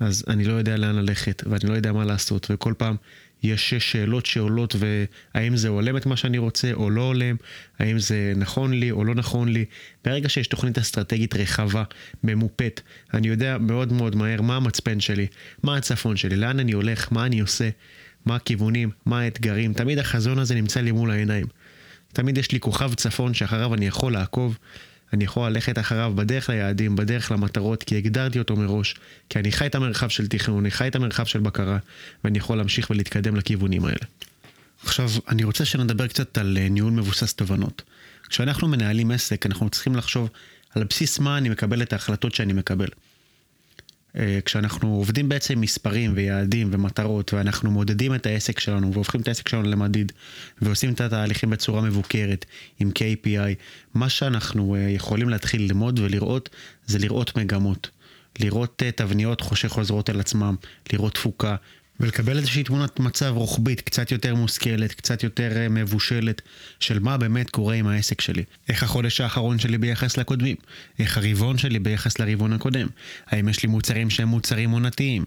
אז 0.00 0.24
אני 0.28 0.44
לא 0.44 0.52
יודע 0.52 0.76
לאן 0.76 0.94
ללכת, 0.94 1.42
ואני 1.46 1.70
לא 1.70 1.74
יודע 1.74 1.92
מה 1.92 2.04
לעשות, 2.04 2.46
וכל 2.50 2.74
פעם 2.78 2.96
יש 3.42 3.74
שאלות 3.74 4.26
שעולות, 4.26 4.76
והאם 4.78 5.56
זה 5.56 5.68
הולם 5.68 5.96
את 5.96 6.06
מה 6.06 6.16
שאני 6.16 6.38
רוצה 6.38 6.72
או 6.72 6.90
לא 6.90 7.02
הולם, 7.02 7.36
האם 7.78 7.98
זה 7.98 8.32
נכון 8.36 8.72
לי 8.72 8.90
או 8.90 9.04
לא 9.04 9.14
נכון 9.14 9.48
לי. 9.48 9.64
ברגע 10.04 10.28
שיש 10.28 10.46
תוכנית 10.46 10.78
אסטרטגית 10.78 11.34
רחבה, 11.34 11.84
ממופת, 12.24 12.80
אני 13.14 13.28
יודע 13.28 13.58
מאוד 13.58 13.92
מאוד 13.92 14.16
מהר 14.16 14.42
מה 14.42 14.56
המצפן 14.56 15.00
שלי, 15.00 15.26
מה 15.62 15.76
הצפון 15.76 16.16
שלי, 16.16 16.36
לאן 16.36 16.60
אני 16.60 16.72
הולך, 16.72 17.12
מה 17.12 17.26
אני 17.26 17.40
עושה, 17.40 17.68
מה 18.26 18.36
הכיוונים, 18.36 18.90
מה 19.06 19.20
האתגרים. 19.20 19.72
תמיד 19.72 19.98
החזון 19.98 20.38
הזה 20.38 20.54
נמצא 20.54 20.80
לי 20.80 20.92
מול 20.92 21.10
העיניים. 21.10 21.46
תמיד 22.12 22.38
יש 22.38 22.52
לי 22.52 22.60
כוכב 22.60 22.94
צפון 22.94 23.34
שאחריו 23.34 23.74
אני 23.74 23.86
יכול 23.86 24.12
לעקוב. 24.12 24.58
אני 25.12 25.24
יכול 25.24 25.48
ללכת 25.48 25.78
אחריו 25.78 26.12
בדרך 26.14 26.50
ליעדים, 26.50 26.96
בדרך 26.96 27.32
למטרות, 27.32 27.82
כי 27.82 27.96
הגדרתי 27.96 28.38
אותו 28.38 28.56
מראש, 28.56 28.94
כי 29.28 29.38
אני 29.38 29.52
חי 29.52 29.66
את 29.66 29.74
המרחב 29.74 30.08
של 30.08 30.28
תכנון, 30.28 30.58
אני 30.58 30.70
חי 30.70 30.88
את 30.88 30.96
המרחב 30.96 31.24
של 31.24 31.40
בקרה, 31.40 31.78
ואני 32.24 32.38
יכול 32.38 32.56
להמשיך 32.56 32.90
ולהתקדם 32.90 33.36
לכיוונים 33.36 33.84
האלה. 33.84 34.06
עכשיו, 34.84 35.10
אני 35.28 35.44
רוצה 35.44 35.64
שנדבר 35.64 36.06
קצת 36.06 36.38
על 36.38 36.58
אה, 36.60 36.68
ניהול 36.68 36.92
מבוסס 36.92 37.34
תובנות. 37.34 37.82
כשאנחנו 38.28 38.68
מנהלים 38.68 39.10
עסק, 39.10 39.46
אנחנו 39.46 39.70
צריכים 39.70 39.96
לחשוב 39.96 40.28
על 40.74 40.84
בסיס 40.84 41.18
מה 41.18 41.38
אני 41.38 41.48
מקבל 41.48 41.82
את 41.82 41.92
ההחלטות 41.92 42.34
שאני 42.34 42.52
מקבל. 42.52 42.88
אה, 44.18 44.38
כשאנחנו 44.44 44.94
עובדים 44.94 45.28
בעצם 45.28 45.60
מספרים 45.60 46.12
ויעדים 46.14 46.68
ומטרות 46.72 47.32
ואנחנו 47.32 47.70
מודדים 47.70 48.14
את 48.14 48.26
העסק 48.26 48.60
שלנו 48.60 48.92
והופכים 48.92 49.20
את 49.20 49.28
העסק 49.28 49.48
שלנו 49.48 49.68
למדיד 49.68 50.12
ועושים 50.62 50.92
את 50.92 51.00
התהליכים 51.00 51.50
בצורה 51.50 51.82
מבוקרת 51.82 52.44
עם 52.78 52.90
KPI, 52.98 53.54
מה 53.94 54.08
שאנחנו 54.08 54.74
אה, 54.74 54.80
יכולים 54.80 55.28
להתחיל 55.28 55.62
ללמוד 55.62 55.98
ולראות 55.98 56.48
זה 56.86 56.98
לראות 56.98 57.36
מגמות. 57.36 57.90
לראות 58.40 58.82
אה, 58.86 58.90
תבניות 58.92 59.40
חושך 59.40 59.68
חוזרות 59.68 60.08
על 60.08 60.20
עצמם, 60.20 60.56
לראות 60.92 61.14
תפוקה, 61.14 61.56
ולקבל 62.00 62.36
איזושהי 62.36 62.64
תמונת 62.64 63.00
מצב 63.00 63.32
רוחבית, 63.36 63.80
קצת 63.80 64.12
יותר 64.12 64.34
מושכלת, 64.34 64.92
קצת 64.92 65.22
יותר 65.22 65.56
אה, 65.56 65.68
מבושלת, 65.68 66.42
של 66.80 66.98
מה 66.98 67.16
באמת 67.16 67.50
קורה 67.50 67.74
עם 67.74 67.86
העסק 67.86 68.20
שלי. 68.20 68.44
איך 68.68 68.82
החודש 68.82 69.20
האחרון 69.20 69.58
שלי 69.58 69.78
ביחס 69.78 70.16
לקודמים? 70.16 70.56
איך 70.98 71.18
הרבעון 71.18 71.58
שלי 71.58 71.78
ביחס 71.78 72.18
לרבעון 72.18 72.52
הקודם? 72.52 72.86
האם 73.26 73.48
יש 73.48 73.62
לי 73.62 73.68
מוצרים 73.68 74.10
שהם 74.10 74.28
מוצרים 74.28 74.70
עונתיים? 74.70 75.24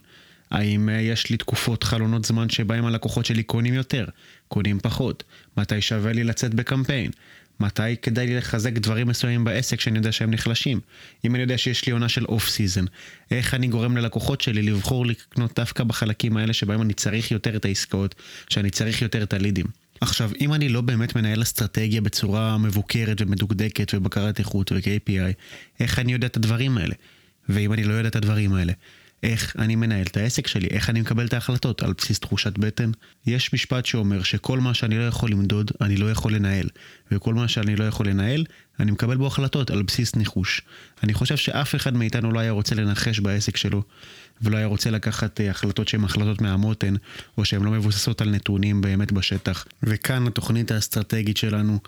האם 0.52 0.90
אה, 0.90 0.94
יש 1.02 1.30
לי 1.30 1.38
תקופות, 1.38 1.84
חלונות 1.84 2.26
זמן 2.26 2.50
שבהם 2.50 2.86
הלקוחות 2.86 3.26
שלי 3.26 3.44
קונים 3.44 3.74
יותר, 3.74 4.06
קונים 4.48 4.80
פחות? 4.80 5.24
מתי 5.58 5.82
שווה 5.82 6.14
לי 6.14 6.24
לצאת 6.24 6.54
בקמפיין? 6.54 7.12
מתי 7.60 7.98
כדאי 8.02 8.28
לי 8.28 8.38
לחזק 8.38 8.74
דברים 8.74 9.08
מסוימים 9.08 9.44
בעסק 9.44 9.80
שאני 9.80 9.98
יודע 9.98 10.12
שהם 10.12 10.32
נחלשים? 10.32 10.80
אם 11.26 11.36
אני 11.36 11.42
יודע 11.42 11.58
שיש 11.58 11.86
לי 11.86 11.92
עונה 11.92 12.10
של 12.10 12.26
off 12.26 12.50
season, 12.50 12.86
איך 13.32 13.54
אני 13.54 13.68
גורם 13.68 13.98
ללקוחות 13.98 14.42
שלי 14.42 14.62
לבחור 14.62 15.06
לקנות 15.06 15.56
דווקא 15.56 15.84
בחלקים 15.84 16.38
האלה 16.38 16.54
שבהם 16.54 16.82
אני 16.82 16.94
צריך 16.94 17.32
יותר 17.32 17.56
את 17.56 17.66
העסקאות, 17.66 18.16
שאני 18.50 18.70
צריך 18.70 19.02
יותר 19.02 19.24
את 19.24 19.34
הלידים? 19.34 19.66
עכשיו, 20.02 20.32
אם 20.42 20.54
אני 20.54 20.70
לא 20.70 20.82
באמת 20.82 21.16
מנהל 21.16 21.42
אסטרטגיה 21.42 22.02
בצורה 22.02 22.58
מבוקרת 22.58 23.22
ומדוקדקת 23.22 23.94
ובקרת 23.94 24.40
איכות 24.40 24.72
ו-KPI, 24.72 25.34
איך 25.80 26.00
אני 26.00 26.14
יודע 26.14 26.28
את 26.28 26.38
הדברים 26.38 26.78
האלה? 26.78 26.96
ואם 27.50 27.74
אני 27.74 27.84
לא 27.84 27.94
יודע 27.94 28.10
את 28.10 28.16
הדברים 28.16 28.54
האלה, 28.54 28.74
איך 29.24 29.56
אני 29.60 29.76
מנהל 29.76 30.06
את 30.06 30.18
העסק 30.18 30.48
שלי, 30.48 30.68
איך 30.68 30.90
אני 30.90 31.02
מקבל 31.02 31.26
את 31.26 31.34
ההחלטות, 31.34 31.82
על 31.82 31.94
בסיס 31.98 32.20
תחושת 32.20 32.58
בטן. 32.58 32.92
יש 33.26 33.54
משפט 33.54 33.86
שאומר 33.86 34.24
שכל 34.24 34.60
מה 34.60 34.74
שאני 34.74 34.98
לא 34.98 35.08
יכול 35.08 35.32
למדוד, 35.32 35.72
אני 35.82 35.98
לא 35.98 36.12
יכול 36.12 36.36
לנהל. 36.36 36.68
וכל 37.12 37.34
מה 37.34 37.48
שאני 37.48 37.76
לא 37.76 37.84
יכול 37.84 38.08
לנהל, 38.08 38.46
אני 38.80 38.92
מקבל 38.92 39.18
בו 39.18 39.28
החלטות 39.28 39.72
על 39.72 39.82
בסיס 39.82 40.16
ניחוש. 40.16 40.62
אני 41.04 41.14
חושב 41.14 41.38
שאף 41.38 41.76
אחד 41.76 41.94
מאיתנו 41.94 42.32
לא 42.32 42.40
היה 42.40 42.52
רוצה 42.52 42.76
לנחש 42.76 43.20
בעסק 43.20 43.58
שלו, 43.58 43.84
ולא 44.42 44.58
היה 44.58 44.66
רוצה 44.66 44.90
לקחת 44.90 45.42
אה, 45.42 45.50
החלטות 45.50 45.88
שהן 45.88 46.04
החלטות 46.04 46.42
מהמותן, 46.42 46.94
או 47.38 47.46
שהן 47.46 47.64
לא 47.64 47.72
מבוססות 47.72 48.22
על 48.22 48.30
נתונים 48.30 48.82
באמת 48.82 49.12
בשטח. 49.12 49.66
וכאן 49.84 50.28
התוכנית 50.28 50.72
האסטרטגית 50.72 51.38
שלנו 51.38 51.80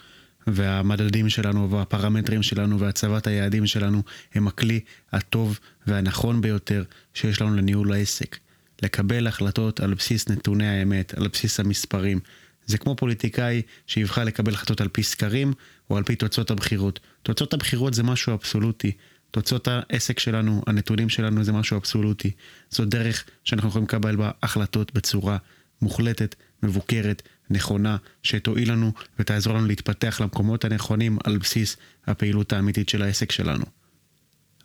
והמדדים 0.47 1.29
שלנו 1.29 1.71
והפרמטרים 1.71 2.43
שלנו 2.43 2.79
והצבת 2.79 3.27
היעדים 3.27 3.67
שלנו 3.67 4.03
הם 4.33 4.47
הכלי 4.47 4.79
הטוב 5.11 5.59
והנכון 5.87 6.41
ביותר 6.41 6.83
שיש 7.13 7.41
לנו 7.41 7.55
לניהול 7.55 7.93
העסק. 7.93 8.37
לקבל 8.81 9.27
החלטות 9.27 9.79
על 9.79 9.93
בסיס 9.93 10.29
נתוני 10.29 10.67
האמת, 10.67 11.13
על 11.17 11.27
בסיס 11.27 11.59
המספרים. 11.59 12.19
זה 12.65 12.77
כמו 12.77 12.95
פוליטיקאי 12.95 13.61
שיבחר 13.87 14.23
לקבל 14.23 14.53
החלטות 14.53 14.81
על 14.81 14.87
פי 14.87 15.03
סקרים 15.03 15.53
או 15.89 15.97
על 15.97 16.03
פי 16.03 16.15
תוצאות 16.15 16.51
הבחירות. 16.51 16.99
תוצאות 17.23 17.53
הבחירות 17.53 17.93
זה 17.93 18.03
משהו 18.03 18.33
אבסולוטי. 18.33 18.91
תוצאות 19.31 19.67
העסק 19.67 20.19
שלנו, 20.19 20.61
הנתונים 20.67 21.09
שלנו 21.09 21.43
זה 21.43 21.51
משהו 21.51 21.77
אבסולוטי. 21.77 22.31
זו 22.71 22.85
דרך 22.85 23.23
שאנחנו 23.43 23.69
יכולים 23.69 23.85
לקבל 23.85 24.15
בה 24.15 24.31
החלטות 24.43 24.93
בצורה 24.93 25.37
מוחלטת, 25.81 26.35
מבוקרת, 26.63 27.21
נכונה, 27.51 27.97
שתועיל 28.23 28.71
לנו 28.71 28.91
ותעזור 29.19 29.53
לנו 29.53 29.67
להתפתח 29.67 30.21
למקומות 30.21 30.65
הנכונים 30.65 31.17
על 31.23 31.37
בסיס 31.37 31.77
הפעילות 32.07 32.53
האמיתית 32.53 32.89
של 32.89 33.01
העסק 33.01 33.31
שלנו. 33.31 33.65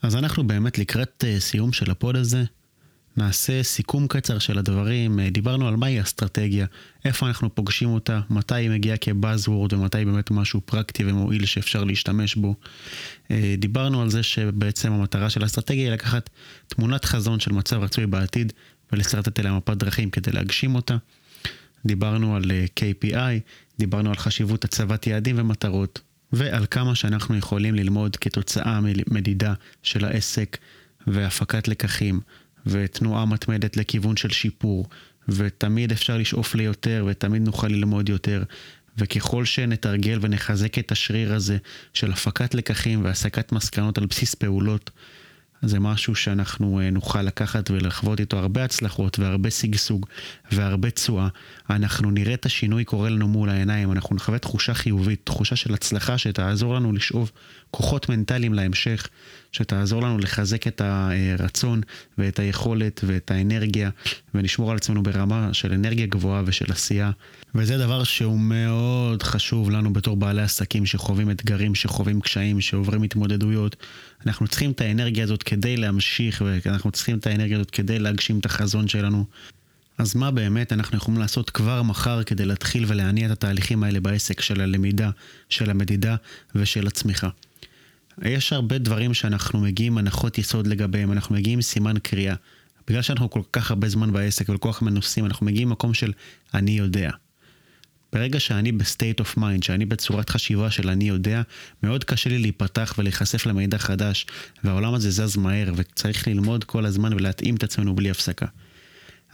אז 0.02 0.16
אנחנו 0.16 0.47
באמת 0.47 0.78
לקראת 0.78 1.25
uh, 1.25 1.40
סיום 1.40 1.73
של 1.73 1.90
הפוד 1.90 2.16
הזה, 2.16 2.45
נעשה 3.16 3.62
סיכום 3.62 4.07
קצר 4.09 4.38
של 4.38 4.59
הדברים, 4.59 5.19
uh, 5.19 5.23
דיברנו 5.31 5.69
על 5.69 5.76
מהי 5.76 6.00
אסטרטגיה, 6.00 6.66
איפה 7.05 7.26
אנחנו 7.26 7.55
פוגשים 7.55 7.88
אותה, 7.88 8.21
מתי 8.31 8.55
היא 8.55 8.71
מגיעה 8.71 8.97
כבאזוורד 8.97 9.73
ומתי 9.73 10.05
באמת 10.05 10.31
משהו 10.31 10.61
פרקטי 10.64 11.05
ומועיל 11.07 11.47
שאפשר 11.47 11.85
להשתמש 11.85 12.35
בו. 12.35 12.55
Uh, 13.25 13.33
דיברנו 13.59 14.02
על 14.02 14.11
זה 14.11 14.23
שבעצם 14.23 14.93
המטרה 14.93 15.31
של 15.31 15.43
האסטרטגיה 15.43 15.85
היא 15.85 15.93
לקחת 15.93 16.31
תמונת 16.66 17.05
חזון 17.05 17.40
של 17.40 17.52
מצב 17.52 17.76
רצוי 17.76 18.07
בעתיד 18.07 18.52
ולשרטט 18.93 19.40
אליה 19.40 19.52
מפת 19.52 19.76
דרכים 19.76 20.11
כדי 20.11 20.33
להגשים 20.33 20.75
אותה. 20.75 20.97
דיברנו 21.87 22.37
על 22.37 22.50
אה, 22.50 22.64
KPI, 22.81 23.40
דיברנו 23.78 24.11
על 24.11 24.16
חשיבות 24.16 24.64
הצבת 24.64 25.07
יעדים 25.07 25.38
ומטרות, 25.38 26.00
ועל 26.33 26.66
כמה 26.71 26.95
שאנחנו 26.95 27.37
יכולים 27.37 27.75
ללמוד 27.75 28.16
כתוצאה 28.16 28.81
מדידה 29.11 29.55
של 29.83 30.05
העסק 30.05 30.59
והפקת 31.07 31.69
לקחים 31.69 32.21
ותנועה 32.66 33.26
מתמדת 33.26 33.76
לכיוון 33.76 34.16
של 34.16 34.31
שיפור, 34.31 34.88
ותמיד 35.28 35.93
אפשר 35.93 36.19
לשאוף 36.19 36.55
ליותר 36.55 37.07
ותמיד 37.09 37.43
נוכל 37.43 37.69
ללמוד 37.69 38.09
יותר. 38.09 38.43
וככל 38.99 39.45
שנתרגל 39.45 40.19
ונחזק 40.21 40.78
את 40.78 40.93
השריר 40.93 41.35
הזה 41.35 41.57
של 41.95 42.12
הפקת 42.12 42.55
לקחים 42.55 43.05
והסקת 43.05 43.52
מסקנות 43.52 43.99
על 43.99 44.07
בסיס 44.07 44.35
פעולות, 44.35 44.90
זה 45.62 45.80
משהו 45.80 46.14
שאנחנו 46.14 46.80
אה, 46.80 46.90
נוכל 46.90 47.22
לקחת 47.22 47.70
ולחוות 47.70 48.20
איתו 48.20 48.36
הרבה 48.38 48.64
הצלחות 48.64 49.18
והרבה 49.18 49.50
שגשוג 49.50 50.06
והרבה 50.52 50.90
תשואה. 50.90 51.28
אנחנו 51.70 52.10
נראה 52.10 52.34
את 52.34 52.46
השינוי 52.46 52.84
קורה 52.84 53.08
לנו 53.08 53.28
מול 53.28 53.50
העיניים, 53.50 53.92
אנחנו 53.92 54.16
נחווה 54.16 54.38
תחושה 54.38 54.75
חיובית, 54.75 55.20
תחושה 55.25 55.56
של 55.56 55.75
הצלחה 55.75 56.18
שתעזור 56.18 56.75
לנו 56.75 56.92
לשאוב 56.92 57.30
כוחות 57.70 58.08
מנטליים 58.08 58.54
להמשך, 58.54 59.08
שתעזור 59.52 60.02
לנו 60.02 60.18
לחזק 60.18 60.66
את 60.66 60.80
הרצון 60.84 61.80
ואת 62.18 62.38
היכולת 62.38 63.00
ואת 63.06 63.30
האנרגיה 63.30 63.90
ונשמור 64.34 64.70
על 64.70 64.76
עצמנו 64.76 65.02
ברמה 65.02 65.54
של 65.54 65.72
אנרגיה 65.72 66.06
גבוהה 66.06 66.42
ושל 66.46 66.72
עשייה. 66.72 67.10
וזה 67.54 67.78
דבר 67.78 68.04
שהוא 68.04 68.38
מאוד 68.38 69.22
חשוב 69.22 69.70
לנו 69.70 69.92
בתור 69.92 70.16
בעלי 70.16 70.42
עסקים 70.42 70.86
שחווים 70.86 71.30
אתגרים, 71.30 71.75
שחווים 71.75 72.20
קשיים, 72.20 72.60
שעוברים 72.60 73.02
התמודדויות. 73.02 73.76
אנחנו 74.26 74.48
צריכים 74.48 74.70
את 74.70 74.80
האנרגיה 74.80 75.25
הזאת 75.25 75.42
כדי 75.46 75.76
להמשיך, 75.76 76.42
ואנחנו 76.64 76.90
צריכים 76.90 77.18
את 77.18 77.26
האנרגיה 77.26 77.56
הזאת 77.56 77.70
כדי 77.70 77.98
להגשים 77.98 78.38
את 78.38 78.46
החזון 78.46 78.88
שלנו. 78.88 79.24
אז 79.98 80.16
מה 80.16 80.30
באמת 80.30 80.72
אנחנו 80.72 80.96
יכולים 80.96 81.20
לעשות 81.20 81.50
כבר 81.50 81.82
מחר 81.82 82.22
כדי 82.22 82.44
להתחיל 82.44 82.84
ולהניע 82.88 83.26
את 83.26 83.30
התהליכים 83.30 83.82
האלה 83.82 84.00
בעסק 84.00 84.40
של 84.40 84.60
הלמידה, 84.60 85.10
של 85.48 85.70
המדידה 85.70 86.16
ושל 86.54 86.86
הצמיחה? 86.86 87.28
יש 88.22 88.52
הרבה 88.52 88.78
דברים 88.78 89.14
שאנחנו 89.14 89.60
מגיעים 89.60 89.98
הנחות 89.98 90.38
יסוד 90.38 90.66
לגביהם, 90.66 91.12
אנחנו 91.12 91.34
מגיעים 91.34 91.62
סימן 91.62 91.98
קריאה. 92.02 92.34
בגלל 92.88 93.02
שאנחנו 93.02 93.30
כל 93.30 93.42
כך 93.52 93.70
הרבה 93.70 93.88
זמן 93.88 94.12
בעסק 94.12 94.48
וכל 94.48 94.72
כך 94.72 94.82
מנוסים, 94.82 95.26
אנחנו 95.26 95.46
מגיעים 95.46 95.68
ממקום 95.68 95.94
של 95.94 96.12
אני 96.54 96.70
יודע. 96.70 97.10
ברגע 98.12 98.40
שאני 98.40 98.72
ב 98.73 98.80
state 98.80 99.20
of 99.20 99.37
mind, 99.37 99.62
שאני 99.62 99.86
בצורת 99.86 100.30
חשיבה 100.30 100.70
של 100.70 100.88
אני 100.88 101.08
יודע, 101.08 101.42
מאוד 101.82 102.04
קשה 102.04 102.30
לי 102.30 102.38
להיפתח 102.38 102.94
ולהיחשף 102.98 103.46
למידע 103.46 103.78
חדש, 103.78 104.26
והעולם 104.64 104.94
הזה 104.94 105.10
זז 105.10 105.36
מהר, 105.36 105.72
וצריך 105.76 106.28
ללמוד 106.28 106.64
כל 106.64 106.86
הזמן 106.86 107.12
ולהתאים 107.12 107.54
את 107.54 107.62
עצמנו 107.62 107.94
בלי 107.94 108.10
הפסקה. 108.10 108.46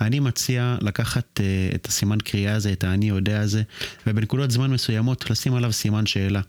אני 0.00 0.20
מציע 0.20 0.76
לקחת 0.80 1.40
uh, 1.40 1.74
את 1.74 1.86
הסימן 1.86 2.18
קריאה 2.18 2.54
הזה, 2.54 2.72
את 2.72 2.84
האני 2.84 3.08
יודע 3.08 3.40
הזה, 3.40 3.62
ובנקודות 4.06 4.50
זמן 4.50 4.70
מסוימות 4.70 5.30
לשים 5.30 5.54
עליו 5.54 5.72
סימן 5.72 6.06
שאלה. 6.06 6.40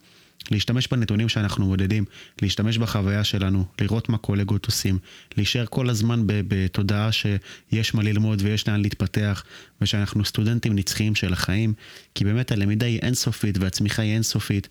להשתמש 0.52 0.88
בנתונים 0.88 1.30
שאנחנו 1.30 1.66
מודדים, 1.66 2.06
להשתמש 2.42 2.78
בחוויה 2.78 3.24
שלנו, 3.24 3.66
לראות 3.82 4.10
מה 4.10 4.18
קולגות 4.18 4.66
עושים, 4.66 5.00
להישאר 5.38 5.66
כל 5.70 5.90
הזמן 5.90 6.24
בתודעה 6.26 7.10
שיש 7.12 7.94
מה 7.94 8.04
ללמוד 8.04 8.42
ויש 8.42 8.68
לאן 8.68 8.82
להתפתח, 8.82 9.44
ושאנחנו 9.82 10.26
סטודנטים 10.26 10.76
נצחיים 10.76 11.16
של 11.16 11.34
החיים, 11.34 11.74
כי 12.16 12.24
באמת 12.24 12.52
הלמידה 12.52 12.86
היא 12.86 13.00
אינסופית 13.00 13.58
והצמיחה 13.58 14.02
היא 14.02 14.14
אינסופית, 14.14 14.68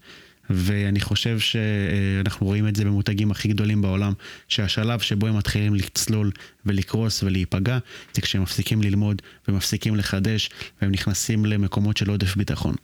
ואני 0.51 1.01
חושב 1.01 1.39
שאנחנו 1.39 2.47
רואים 2.47 2.69
את 2.69 2.77
זה 2.77 2.85
במותגים 2.85 3.31
הכי 3.31 3.49
גדולים 3.49 3.83
בעולם, 3.83 4.13
שהשלב 4.49 5.01
שבו 5.01 5.27
הם 5.27 5.37
מתחילים 5.37 5.75
לצלול 5.75 6.31
ולקרוס 6.67 7.23
ולהיפגע, 7.23 7.79
זה 8.15 8.23
כשהם 8.23 8.43
מפסיקים 8.43 8.83
ללמוד 8.83 9.23
ומפסיקים 9.49 9.97
לחדש, 9.97 10.51
והם 10.83 10.91
נכנסים 10.91 11.47
למקומות 11.47 11.97
של 11.97 12.11
עודף 12.11 12.37
ביטחון. 12.37 12.75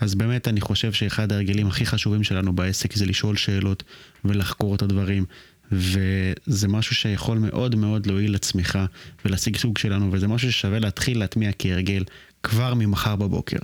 אז 0.00 0.14
באמת 0.14 0.48
אני 0.48 0.60
חושב 0.60 0.92
שאחד 0.92 1.32
ההרגלים 1.32 1.66
הכי 1.66 1.86
חשובים 1.86 2.22
שלנו 2.24 2.52
בעסק 2.52 2.96
זה 2.96 3.06
לשאול 3.06 3.36
שאלות 3.36 3.82
ולחקור 4.24 4.74
את 4.74 4.82
הדברים. 4.82 5.24
וזה 5.72 6.68
משהו 6.68 6.94
שיכול 6.94 7.38
מאוד 7.38 7.74
מאוד 7.74 8.06
להועיל 8.06 8.34
לצמיחה 8.34 8.86
ולשגשוג 9.24 9.78
שלנו, 9.78 10.12
וזה 10.12 10.28
משהו 10.28 10.52
ששווה 10.52 10.78
להתחיל 10.78 11.18
להטמיע 11.18 11.50
כהרגל 11.58 12.04
כבר 12.42 12.74
ממחר 12.74 13.16
בבוקר. 13.16 13.58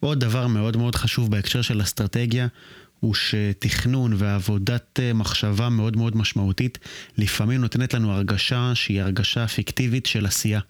עוד 0.00 0.20
דבר 0.20 0.46
מאוד 0.46 0.76
מאוד 0.76 0.94
חשוב 0.94 1.30
בהקשר 1.30 1.62
של 1.62 1.82
אסטרטגיה, 1.82 2.46
הוא 3.00 3.14
שתכנון 3.14 4.12
ועבודת 4.16 5.00
אה, 5.02 5.12
מחשבה 5.12 5.68
מאוד 5.68 5.96
מאוד 5.96 6.16
משמעותית, 6.16 6.78
לפעמים 7.18 7.60
נותנת 7.60 7.94
לנו 7.94 8.12
הרגשה 8.12 8.72
שהיא 8.74 9.02
הרגשה 9.02 9.46
פיקטיבית 9.46 10.06
של 10.06 10.26
עשייה. 10.26 10.60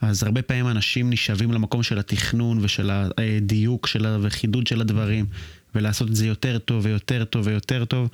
אז 0.00 0.22
הרבה 0.22 0.42
פעמים 0.42 0.68
אנשים 0.68 1.10
נשאבים 1.10 1.52
למקום 1.52 1.82
של 1.82 1.98
התכנון 1.98 2.58
ושל 2.62 2.90
הדיוק 2.90 3.86
של 3.86 4.16
וחידוד 4.22 4.66
של 4.66 4.80
הדברים, 4.80 5.26
ולעשות 5.74 6.08
את 6.08 6.16
זה 6.16 6.26
יותר 6.26 6.58
טוב 6.58 6.84
ויותר 6.84 7.24
טוב 7.24 7.46
ויותר 7.46 7.84
טוב, 7.84 8.08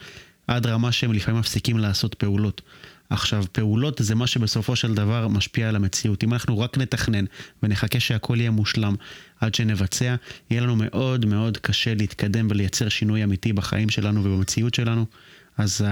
עד 0.46 0.66
רמה 0.66 0.92
שהם 0.92 1.12
לפעמים 1.12 1.40
מפסיקים 1.40 1.78
לעשות 1.78 2.14
פעולות. 2.14 2.62
עכשיו, 3.10 3.44
פעולות 3.52 4.00
זה 4.04 4.14
מה 4.14 4.26
שבסופו 4.26 4.76
של 4.76 4.94
דבר 4.94 5.28
משפיע 5.28 5.68
על 5.68 5.76
המציאות. 5.76 6.24
אם 6.24 6.32
אנחנו 6.32 6.58
רק 6.58 6.78
נתכנן 6.78 7.24
ונחכה 7.62 8.00
שהכל 8.00 8.36
יהיה 8.40 8.50
מושלם 8.50 8.94
עד 9.40 9.54
שנבצע, 9.54 10.14
יהיה 10.50 10.62
לנו 10.62 10.76
מאוד 10.76 11.26
מאוד 11.26 11.58
קשה 11.58 11.94
להתקדם 11.94 12.46
ולייצר 12.50 12.88
שינוי 12.88 13.24
אמיתי 13.24 13.52
בחיים 13.52 13.90
שלנו 13.90 14.24
ובמציאות 14.24 14.74
שלנו. 14.74 15.06
אז 15.58 15.84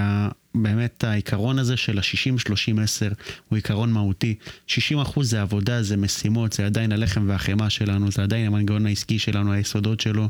באמת 0.55 1.03
העיקרון 1.03 1.59
הזה 1.59 1.77
של 1.77 1.99
ה-60-30-10 1.99 3.13
הוא 3.49 3.55
עיקרון 3.55 3.91
מהותי. 3.91 4.35
60% 4.67 4.73
זה 5.21 5.41
עבודה, 5.41 5.83
זה 5.83 5.97
משימות, 5.97 6.53
זה 6.53 6.65
עדיין 6.65 6.91
הלחם 6.91 7.25
והחמאה 7.27 7.69
שלנו, 7.69 8.11
זה 8.11 8.23
עדיין 8.23 8.47
המנגנון 8.47 8.85
העסקי 8.85 9.19
שלנו, 9.19 9.53
היסודות 9.53 9.99
שלו. 9.99 10.29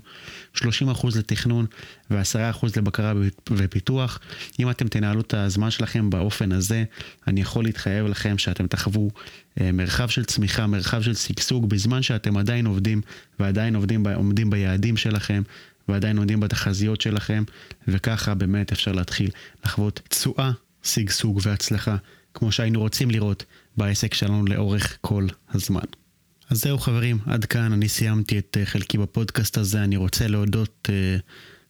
30% 0.56 0.64
לתכנון 1.18 1.66
ו-10% 2.12 2.66
לבקרה 2.78 3.14
ופיתוח. 3.52 4.20
אם 4.60 4.70
אתם 4.70 4.88
תנהלו 4.88 5.22
את 5.22 5.34
הזמן 5.34 5.72
שלכם 5.72 6.10
באופן 6.10 6.52
הזה, 6.52 6.84
אני 7.28 7.42
יכול 7.42 7.64
להתחייב 7.64 8.08
לכם 8.08 8.38
שאתם 8.38 8.68
תחוו 8.68 9.10
אה, 9.62 9.72
מרחב 9.72 10.08
של 10.08 10.26
צמיחה, 10.26 10.68
מרחב 10.68 11.02
של 11.02 11.14
שגשוג, 11.14 11.70
בזמן 11.70 12.02
שאתם 12.02 12.38
עדיין 12.38 12.66
עובדים 12.66 13.02
ועדיין 13.40 13.76
עובדים, 13.76 14.08
עומדים 14.08 14.50
ביעדים 14.50 14.98
שלכם. 14.98 15.44
ועדיין 15.88 16.18
עומדים 16.18 16.40
בתחזיות 16.40 17.02
שלכם, 17.02 17.44
וככה 17.88 18.34
באמת 18.34 18.72
אפשר 18.72 18.92
להתחיל 18.92 19.30
לחוות 19.66 20.02
תשואה, 20.10 20.52
שגשוג 20.84 21.40
והצלחה, 21.44 21.96
כמו 22.34 22.52
שהיינו 22.52 22.80
רוצים 22.80 23.12
לראות 23.12 23.46
בעסק 23.78 24.14
שלנו 24.14 24.46
לאורך 24.46 24.98
כל 25.02 25.28
הזמן. 25.54 25.86
אז 26.50 26.62
זהו 26.62 26.78
חברים, 26.78 27.18
עד 27.26 27.46
כאן 27.46 27.74
אני 27.74 27.90
סיימתי 27.90 28.40
את 28.40 28.58
אה, 28.60 28.66
חלקי 28.66 28.98
בפודקאסט 28.98 29.58
הזה, 29.58 29.84
אני 29.84 29.98
רוצה 29.98 30.28
להודות 30.28 30.88
uh, 30.88 31.22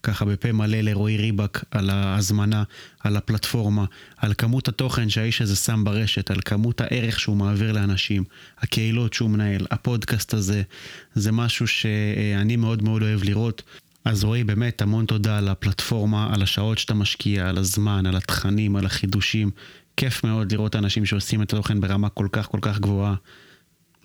ככה 0.03 0.25
בפה 0.25 0.51
מלא 0.51 0.82
לרועי 0.82 1.17
ריבק 1.17 1.63
על 1.72 1.89
ההזמנה, 1.89 2.63
על 3.00 3.17
הפלטפורמה, 3.17 3.86
על 4.17 4.34
כמות 4.38 4.67
התוכן 4.67 5.10
שהאיש 5.10 5.41
הזה 5.41 5.55
שם 5.55 5.84
ברשת, 5.84 6.32
על 6.32 6.41
כמות 6.46 6.82
הערך 6.82 7.20
שהוא 7.20 7.38
מעביר 7.38 7.72
לאנשים, 7.72 8.24
הקהילות 8.60 9.13
שהוא 9.13 9.29
מנהל, 9.29 9.65
הפודקאסט 9.72 10.34
הזה, 10.34 10.62
זה 11.15 11.32
משהו 11.32 11.67
שאני 11.67 12.55
מאוד 12.55 12.84
מאוד 12.84 13.01
אוהב 13.01 13.24
לראות. 13.24 13.63
אז 14.05 14.24
רועי, 14.24 14.43
באמת 14.43 14.81
המון 14.81 15.05
תודה 15.05 15.38
על 15.38 15.48
הפלטפורמה, 15.48 16.33
על 16.33 16.41
השעות 16.41 16.77
שאתה 16.77 16.93
משקיע, 16.93 17.50
על 17.50 17.57
הזמן, 17.57 18.05
על 18.05 18.15
התכנים, 18.15 18.75
על 18.75 18.86
החידושים. 18.86 19.51
כיף 19.98 20.24
מאוד 20.24 20.51
לראות 20.51 20.75
אנשים 20.75 21.05
שעושים 21.05 21.41
את 21.41 21.53
התוכן 21.53 21.81
ברמה 21.81 22.10
כל 22.10 22.27
כך 22.31 22.48
כל 22.48 22.60
כך 22.62 22.79
גבוהה. 22.79 23.15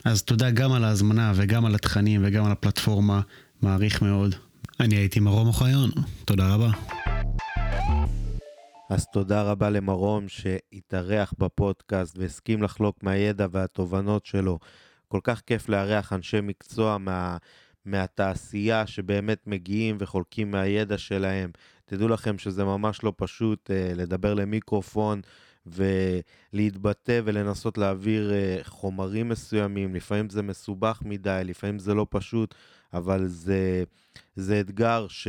אז 0.04 0.22
תודה 0.22 0.50
גם 0.50 0.72
על 0.72 0.84
ההזמנה 0.84 1.32
וגם 1.34 1.64
על 1.64 1.74
התכנים 1.74 2.20
וגם 2.24 2.44
על 2.44 2.52
הפלטפורמה, 2.52 3.20
מעריך 3.62 4.02
מאוד. 4.02 4.34
אני 4.80 4.96
הייתי 4.96 5.20
מרום 5.20 5.46
אוחיון, 5.46 5.90
תודה 6.24 6.54
רבה. 6.54 6.70
אז 8.90 9.06
תודה 9.12 9.42
רבה 9.42 9.70
למרום 9.70 10.28
שהתארח 10.28 11.34
בפודקאסט 11.38 12.18
והסכים 12.18 12.62
לחלוק 12.62 13.02
מהידע 13.02 13.46
והתובנות 13.50 14.26
שלו. 14.26 14.58
כל 15.08 15.20
כך 15.24 15.42
כיף 15.46 15.68
לארח 15.68 16.12
אנשי 16.12 16.40
מקצוע 16.40 16.98
מה... 16.98 17.37
מהתעשייה 17.90 18.87
שבאמת 18.87 19.46
מגיעים 19.46 19.96
וחולקים 20.01 20.51
מהידע 20.51 20.98
שלהם. 20.98 21.51
תדעו 21.85 22.09
לכם 22.09 22.38
שזה 22.38 22.64
ממש 22.64 23.05
לא 23.05 23.12
פשוט 23.16 23.70
uh, 23.70 23.94
לדבר 23.94 24.35
למיקרופון 24.35 25.20
ולהתבטא 25.66 27.20
ולנסות 27.24 27.79
להעביר 27.79 28.31
uh, 28.31 28.68
חומרים 28.68 29.29
מסוימים. 29.29 29.94
לפעמים 29.94 30.31
זה 30.31 30.42
מסובך 30.42 31.03
מדי, 31.05 31.42
לפעמים 31.44 31.79
זה 31.79 31.94
לא 31.94 32.07
פשוט, 32.11 32.55
אבל 32.92 33.27
זה, 33.27 33.85
זה 34.37 34.61
אתגר 34.61 35.07
ש... 35.09 35.29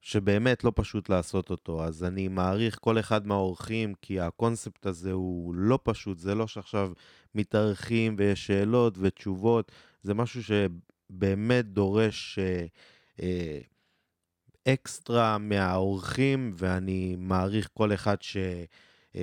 שבאמת 0.00 0.64
לא 0.64 0.72
פשוט 0.74 1.08
לעשות 1.08 1.50
אותו. 1.50 1.84
אז 1.84 2.04
אני 2.04 2.28
מעריך 2.28 2.78
כל 2.80 2.98
אחד 2.98 3.26
מהאורחים, 3.26 3.94
כי 4.02 4.20
הקונספט 4.20 4.86
הזה 4.86 5.12
הוא 5.12 5.54
לא 5.54 5.78
פשוט, 5.82 6.18
זה 6.18 6.34
לא 6.34 6.46
שעכשיו 6.46 6.92
מתארחים 7.34 8.14
ויש 8.18 8.46
שאלות 8.46 8.94
ותשובות, 9.00 9.72
זה 10.02 10.14
משהו. 10.14 10.42
באמת 11.10 11.66
דורש 11.66 12.38
אה, 12.38 12.66
אה, 13.22 13.60
אקסטרה 14.68 15.38
מהאורחים, 15.38 16.52
ואני 16.54 17.16
מעריך 17.18 17.68
כל 17.74 17.94
אחד 17.94 18.16
שבאמת 18.22 19.16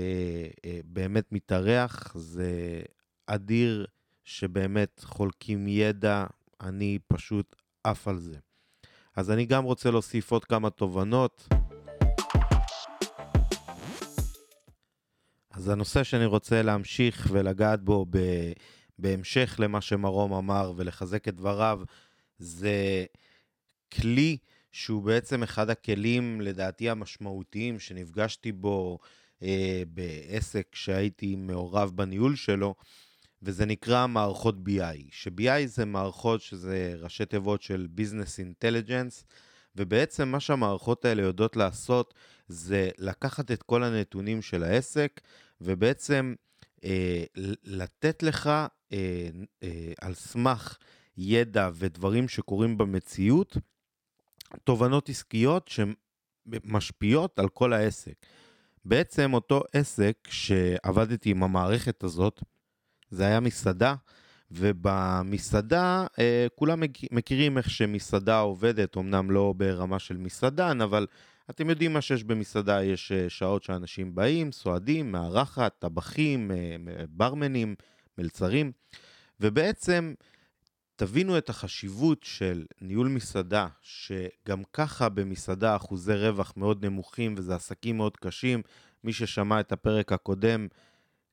אה, 0.66 1.08
אה, 1.08 1.22
מתארח. 1.32 2.18
זה 2.18 2.82
אדיר 3.28 3.86
שבאמת 4.24 5.02
חולקים 5.04 5.68
ידע, 5.68 6.26
אני 6.62 7.00
פשוט 7.08 7.56
עף 7.84 8.08
על 8.08 8.20
זה. 8.20 8.36
אז 9.16 9.32
אני 9.32 9.46
גם 9.46 9.64
רוצה 9.64 9.92
להוסיף 9.92 10.32
עוד 10.32 10.46
כמה 10.46 10.70
תובנות. 10.70 11.48
אז 15.52 15.70
הנושא 15.70 16.04
שאני 16.04 16.26
רוצה 16.26 16.62
להמשיך 16.62 17.28
ולגעת 17.32 17.82
בו 17.82 18.06
ב... 18.10 18.18
בהמשך 19.00 19.56
למה 19.60 19.82
שמרום 19.82 20.34
אמר 20.34 20.74
ולחזק 20.76 21.28
את 21.28 21.36
דבריו, 21.36 21.82
זה 22.40 23.06
כלי 23.94 24.38
שהוא 24.72 25.04
בעצם 25.04 25.44
אחד 25.44 25.70
הכלים, 25.70 26.42
לדעתי, 26.42 26.90
המשמעותיים 26.90 27.80
שנפגשתי 27.80 28.52
בו 28.52 29.00
אה, 29.44 29.84
בעסק 29.88 30.76
שהייתי 30.76 31.36
מעורב 31.36 31.92
בניהול 31.96 32.36
שלו, 32.36 32.76
וזה 33.42 33.66
נקרא 33.66 34.08
מערכות 34.08 34.56
BI, 34.68 35.08
ש-BI 35.12 35.66
זה 35.66 35.86
מערכות 35.86 36.42
שזה 36.42 36.96
ראשי 37.00 37.26
תיבות 37.26 37.62
של 37.62 37.88
Business 37.98 38.64
Intelligence, 38.64 39.24
ובעצם 39.76 40.30
מה 40.30 40.40
שהמערכות 40.40 41.06
האלה 41.06 41.22
יודעות 41.22 41.56
לעשות 41.56 42.14
זה 42.48 42.90
לקחת 42.98 43.52
את 43.52 43.64
כל 43.64 43.84
הנתונים 43.84 44.42
של 44.42 44.64
העסק, 44.64 45.22
ובעצם 45.62 46.36
אה, 46.84 47.24
לתת 47.64 48.24
לך 48.24 48.50
אה, 48.94 49.30
אה, 49.64 49.94
על 50.02 50.14
סמך 50.14 50.78
ידע 51.18 51.70
ודברים 51.74 52.28
שקורים 52.28 52.78
במציאות, 52.78 53.58
תובנות 54.64 55.10
עסקיות 55.10 55.68
שמשפיעות 55.68 57.40
על 57.40 57.50
כל 57.50 57.74
העסק. 57.74 58.26
בעצם 58.86 59.34
אותו 59.34 59.62
עסק 59.74 60.28
שעבדתי 60.30 61.30
עם 61.30 61.44
המערכת 61.44 62.04
הזאת, 62.04 62.44
זה 63.10 63.26
היה 63.26 63.40
מסעדה, 63.40 63.96
ובמסעדה 64.52 66.06
אה, 66.20 66.48
כולם 66.56 66.84
מכירים 67.12 67.58
איך 67.58 67.70
שמסעדה 67.70 68.40
עובדת, 68.40 68.98
אמנם 68.98 69.32
לא 69.32 69.54
ברמה 69.58 70.00
של 70.00 70.18
מסעדן, 70.18 70.82
אבל 70.82 71.08
אתם 71.50 71.70
יודעים 71.70 71.94
מה 71.94 72.02
שיש 72.02 72.24
במסעדה, 72.24 72.84
יש 72.84 73.12
אה, 73.12 73.30
שעות 73.30 73.64
שאנשים 73.64 74.16
באים, 74.16 74.52
סועדים, 74.52 75.12
מארחת, 75.12 75.76
טבחים, 75.80 76.52
אה, 76.52 76.56
ברמנים, 77.10 77.76
מלצרים, 78.18 78.72
ובעצם 79.40 80.14
תבינו 80.96 81.38
את 81.38 81.50
החשיבות 81.50 82.24
של 82.24 82.66
ניהול 82.82 83.08
מסעדה, 83.08 83.68
שגם 83.82 84.64
ככה 84.74 85.10
במסעדה 85.10 85.76
אחוזי 85.76 86.14
רווח 86.14 86.54
מאוד 86.58 86.86
נמוכים 86.86 87.36
וזה 87.38 87.56
עסקים 87.56 87.98
מאוד 87.98 88.18
קשים. 88.18 88.62
מי 89.04 89.14
ששמע 89.14 89.60
את 89.60 89.72
הפרק 89.72 90.12
הקודם, 90.12 90.68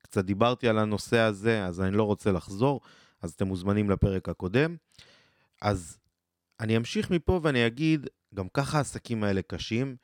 קצת 0.03 0.25
דיברתי 0.25 0.69
על 0.69 0.79
הנושא 0.79 1.19
הזה, 1.19 1.67
אז 1.67 1.81
אני 1.81 1.97
לא 1.97 2.03
רוצה 2.03 2.33
לחזור, 2.33 2.81
אז 3.23 3.33
אתם 3.33 3.47
מוזמנים 3.47 3.91
לפרק 3.91 4.29
הקודם. 4.29 4.77
אז 5.63 5.99
אני 6.61 6.77
אמשיך 6.77 7.11
מפה 7.11 7.41
ואני 7.43 7.67
אגיד, 7.67 8.07
גם 8.35 8.49
ככה 8.55 8.79
העסקים 8.79 9.25
האלה 9.25 9.43
קשים, 9.43 9.97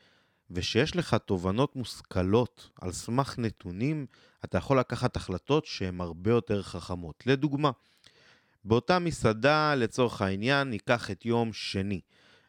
ושיש 0.51 0.97
לך 0.97 1.15
תובנות 1.15 1.77
מושכלות 1.77 2.71
על 2.81 2.93
סמך 2.93 3.35
נתונים, 3.39 4.07
אתה 4.45 4.59
יכול 4.59 4.79
לקחת 4.79 5.17
החלטות 5.17 5.67
שהן 5.67 6.01
הרבה 6.01 6.31
יותר 6.31 6.63
חכמות. 6.63 7.23
לדוגמה, 7.27 7.71
באותה 8.65 8.99
מסעדה, 8.99 9.75
לצורך 9.75 10.23
העניין, 10.23 10.71
ניקח 10.71 11.11
את 11.11 11.27
יום 11.27 11.53
שני, 11.53 12.01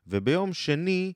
וביום 0.08 0.54
שני 0.54 1.14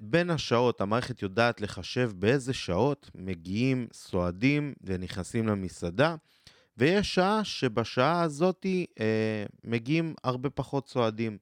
בין 0.00 0.30
השעות, 0.30 0.80
המערכת 0.80 1.22
יודעת 1.22 1.60
לחשב 1.60 2.10
באיזה 2.16 2.52
שעות 2.52 3.10
מגיעים 3.14 3.86
סועדים 3.92 4.74
ונכנסים 4.80 5.48
למסעדה, 5.48 6.16
ויש 6.78 7.14
שעה 7.14 7.44
שבשעה 7.44 8.22
הזאת 8.22 8.66
אה, 9.00 9.44
מגיעים 9.64 10.14
הרבה 10.24 10.50
פחות 10.50 10.88
סועדים. 10.88 11.38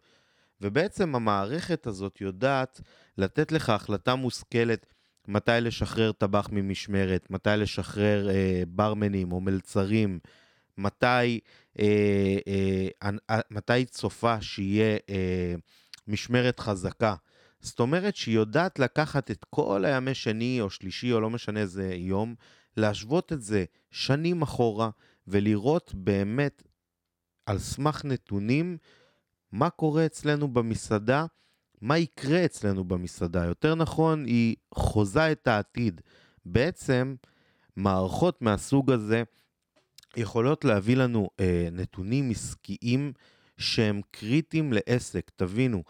ובעצם 0.60 1.14
המערכת 1.14 1.86
הזאת 1.86 2.20
יודעת 2.20 2.80
לתת 3.20 3.52
לך 3.52 3.70
החלטה 3.70 4.14
מושכלת 4.14 4.86
מתי 5.28 5.50
לשחרר 5.60 6.12
טבח 6.12 6.48
ממשמרת, 6.52 7.30
מתי 7.30 7.50
לשחרר 7.56 8.30
אה, 8.30 8.62
ברמנים 8.68 9.32
או 9.32 9.40
מלצרים, 9.40 10.18
מתי, 10.78 11.40
אה, 11.78 12.38
אה, 13.02 13.10
אה, 13.30 13.40
מתי 13.50 13.84
צופה 13.84 14.42
שיהיה 14.42 14.98
אה, 15.10 15.54
משמרת 16.08 16.60
חזקה. 16.60 17.14
זאת 17.60 17.80
אומרת 17.80 18.16
שהיא 18.16 18.34
יודעת 18.34 18.78
לקחת 18.78 19.30
את 19.30 19.44
כל 19.50 19.84
הימי 19.84 20.14
שני 20.14 20.60
או 20.60 20.70
שלישי 20.70 21.12
או 21.12 21.20
לא 21.20 21.30
משנה 21.30 21.60
איזה 21.60 21.94
יום, 21.94 22.34
להשוות 22.76 23.32
את 23.32 23.42
זה 23.42 23.64
שנים 23.90 24.42
אחורה 24.42 24.90
ולראות 25.26 25.94
באמת 25.94 26.62
על 27.46 27.58
סמך 27.58 28.04
נתונים 28.04 28.78
מה 29.52 29.70
קורה 29.70 30.06
אצלנו 30.06 30.48
במסעדה, 30.48 31.26
מה 31.80 31.98
יקרה 31.98 32.44
אצלנו 32.44 32.84
במסעדה. 32.84 33.44
יותר 33.44 33.74
נכון, 33.74 34.24
היא 34.24 34.56
חוזה 34.74 35.32
את 35.32 35.46
העתיד. 35.46 36.00
בעצם, 36.44 37.14
מערכות 37.76 38.42
מהסוג 38.42 38.92
הזה 38.92 39.22
יכולות 40.16 40.64
להביא 40.64 40.96
לנו 40.96 41.30
אה, 41.40 41.68
נתונים 41.72 42.30
עסקיים 42.30 43.12
שהם 43.58 44.00
קריטיים 44.10 44.72
לעסק. 44.72 45.30
תבינו, 45.36 45.82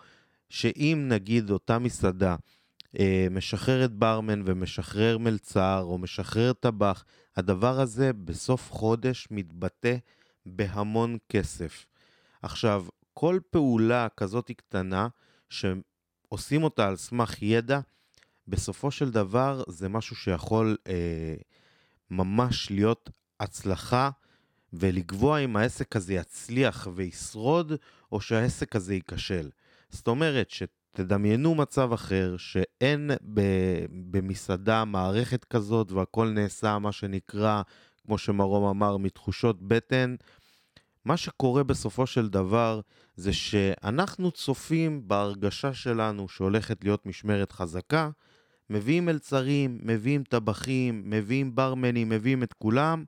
שאם 0.48 1.06
נגיד 1.08 1.50
אותה 1.50 1.78
מסעדה 1.78 2.36
אה, 2.98 3.26
משחררת 3.30 3.92
ברמן 3.92 4.42
ומשחרר 4.44 5.18
מלצר 5.18 5.82
או 5.82 5.98
משחרר 5.98 6.52
טבח, 6.52 7.04
הדבר 7.36 7.80
הזה 7.80 8.12
בסוף 8.12 8.70
חודש 8.72 9.28
מתבטא 9.30 9.96
בהמון 10.46 11.18
כסף. 11.28 11.86
עכשיו, 12.42 12.86
כל 13.14 13.38
פעולה 13.50 14.08
כזאת 14.16 14.50
קטנה, 14.56 15.08
שעושים 15.50 16.62
אותה 16.62 16.88
על 16.88 16.96
סמך 16.96 17.42
ידע, 17.42 17.80
בסופו 18.48 18.90
של 18.90 19.10
דבר 19.10 19.62
זה 19.68 19.88
משהו 19.88 20.16
שיכול 20.16 20.76
אה, 20.86 21.34
ממש 22.10 22.70
להיות 22.70 23.10
הצלחה 23.40 24.10
ולקבוע 24.72 25.38
אם 25.38 25.56
העסק 25.56 25.96
הזה 25.96 26.14
יצליח 26.14 26.88
וישרוד, 26.94 27.72
או 28.12 28.20
שהעסק 28.20 28.76
הזה 28.76 28.94
ייכשל. 28.94 29.50
זאת 29.88 30.08
אומרת, 30.08 30.50
שתדמיינו 30.50 31.54
מצב 31.54 31.92
אחר, 31.92 32.36
שאין 32.36 33.10
במסעדה 33.90 34.84
מערכת 34.84 35.44
כזאת 35.44 35.92
והכל 35.92 36.28
נעשה, 36.28 36.78
מה 36.78 36.92
שנקרא, 36.92 37.62
כמו 38.02 38.18
שמרום 38.18 38.64
אמר, 38.64 38.96
מתחושות 38.96 39.62
בטן. 39.62 40.14
מה 41.04 41.16
שקורה 41.16 41.62
בסופו 41.62 42.06
של 42.06 42.28
דבר 42.28 42.80
זה 43.16 43.32
שאנחנו 43.32 44.30
צופים 44.30 45.08
בהרגשה 45.08 45.74
שלנו 45.74 46.28
שהולכת 46.28 46.84
להיות 46.84 47.06
משמרת 47.06 47.52
חזקה, 47.52 48.10
מביאים 48.70 49.06
מלצרים, 49.06 49.78
מביאים 49.82 50.24
טבחים, 50.24 51.02
מביאים 51.06 51.54
ברמנים, 51.54 52.08
מביאים 52.08 52.42
את 52.42 52.52
כולם, 52.52 53.04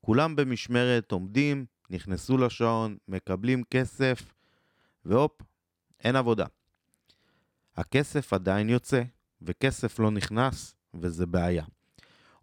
כולם 0.00 0.36
במשמרת 0.36 1.12
עומדים, 1.12 1.66
נכנסו 1.90 2.38
לשעון, 2.38 2.96
מקבלים 3.08 3.62
כסף, 3.70 4.32
והופ, 5.04 5.42
אין 6.04 6.16
עבודה. 6.16 6.46
הכסף 7.76 8.32
עדיין 8.32 8.68
יוצא, 8.68 9.02
וכסף 9.42 9.98
לא 9.98 10.10
נכנס, 10.10 10.74
וזה 10.94 11.26
בעיה. 11.26 11.64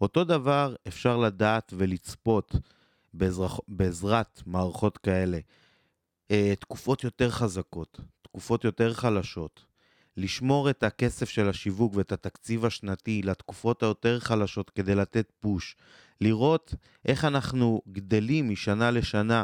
אותו 0.01 0.23
דבר 0.23 0.75
אפשר 0.87 1.17
לדעת 1.17 1.73
ולצפות 1.77 2.55
בעזר, 3.13 3.47
בעזרת 3.67 4.41
מערכות 4.45 4.97
כאלה. 4.97 5.39
אה, 6.31 6.53
תקופות 6.59 7.03
יותר 7.03 7.29
חזקות, 7.29 7.99
תקופות 8.21 8.63
יותר 8.63 8.93
חלשות, 8.93 9.65
לשמור 10.17 10.69
את 10.69 10.83
הכסף 10.83 11.29
של 11.29 11.49
השיווק 11.49 11.95
ואת 11.95 12.11
התקציב 12.11 12.65
השנתי 12.65 13.21
לתקופות 13.21 13.83
היותר 13.83 14.19
חלשות 14.19 14.69
כדי 14.69 14.95
לתת 14.95 15.31
פוש, 15.39 15.75
לראות 16.21 16.75
איך 17.05 17.25
אנחנו 17.25 17.81
גדלים 17.91 18.49
משנה 18.49 18.91
לשנה 18.91 19.43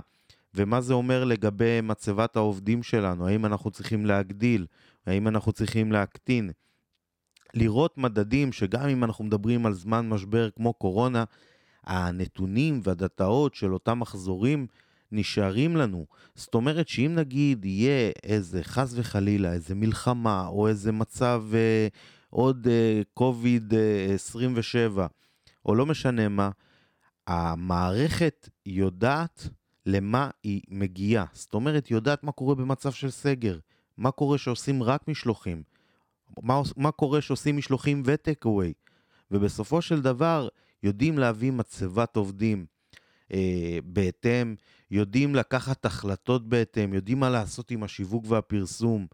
ומה 0.54 0.82
זה 0.82 0.94
אומר 0.94 1.24
לגבי 1.24 1.82
מצבת 1.82 2.36
העובדים 2.36 2.84
שלנו, 2.84 3.28
האם 3.28 3.46
אנחנו 3.46 3.72
צריכים 3.72 4.06
להגדיל, 4.06 4.66
האם 5.06 5.28
אנחנו 5.28 5.52
צריכים 5.52 5.92
להקטין. 5.92 6.52
לראות 7.54 7.98
מדדים 7.98 8.52
שגם 8.52 8.90
אם 8.90 9.04
אנחנו 9.04 9.26
מדברים 9.26 9.66
על 9.66 9.74
זמן 9.74 10.10
משבר 10.10 10.50
כמו 10.50 10.74
קורונה, 10.74 11.24
הנתונים 11.84 12.80
והדאטאות 12.84 13.56
של 13.56 13.74
אותם 13.74 14.00
מחזורים 14.00 14.68
נשארים 15.12 15.76
לנו. 15.76 16.06
זאת 16.36 16.56
אומרת 16.56 16.88
שאם 16.88 17.12
נגיד 17.16 17.66
יהיה 17.66 18.12
איזה, 18.24 18.64
חס 18.64 18.94
וחלילה, 18.96 19.54
איזה 19.54 19.76
מלחמה 19.76 20.48
או 20.48 20.68
איזה 20.68 20.92
מצב 20.92 21.44
אה, 21.54 21.88
עוד 22.30 22.68
אה, 22.68 24.14
27, 24.14 25.02
אה, 25.02 25.08
או 25.66 25.76
לא 25.76 25.86
משנה 25.86 26.30
מה, 26.30 26.50
המערכת 27.28 28.50
יודעת 28.66 29.50
למה 29.86 30.30
היא 30.44 30.62
מגיעה. 30.70 31.26
זאת 31.34 31.54
אומרת, 31.54 31.92
יודעת 31.92 32.24
מה 32.24 32.32
קורה 32.32 32.56
במצב 32.56 32.92
של 32.92 33.10
סגר, 33.10 33.60
מה 33.98 34.12
קורה 34.12 34.38
שעושים 34.38 34.84
רק 34.84 35.08
משלוחים, 35.08 35.64
מה, 36.44 36.62
מה 36.78 36.92
קורה 36.92 37.22
שעושים 37.22 37.58
משלוחים 37.58 38.04
וטק 38.06 38.46
אווי, 38.46 38.74
ובסופו 39.32 39.82
של 39.82 40.02
דבר 40.02 40.48
יודעים 40.84 41.18
להביא 41.18 41.52
מצבת 41.52 42.16
עובדים 42.16 42.66
אה, 43.34 43.80
בהתאם, 43.84 44.56
יודעים 44.92 45.36
לקחת 45.36 45.86
החלטות 45.86 46.50
בהתאם, 46.50 46.94
יודעים 46.94 47.20
מה 47.20 47.30
לעשות 47.30 47.72
עם 47.72 47.84
השיווק 47.84 48.26
והפרסום, 48.28 49.08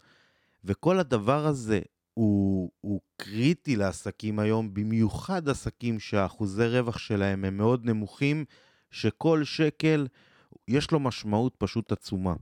וכל 0.64 0.98
הדבר 0.98 1.46
הזה 1.46 1.80
הוא, 2.14 2.70
הוא 2.80 3.00
קריטי 3.16 3.76
לעסקים 3.76 4.38
היום, 4.38 4.74
במיוחד 4.74 5.48
עסקים 5.48 6.00
שהאחוזי 6.00 6.66
רווח 6.66 6.98
שלהם 6.98 7.44
הם 7.44 7.56
מאוד 7.56 7.84
נמוכים, 7.84 8.44
שכל 8.90 9.44
שקל 9.44 10.06
יש 10.68 10.90
לו 10.90 11.00
משמעות 11.00 11.54
פשוט 11.58 11.92
עצומה. 11.92 12.34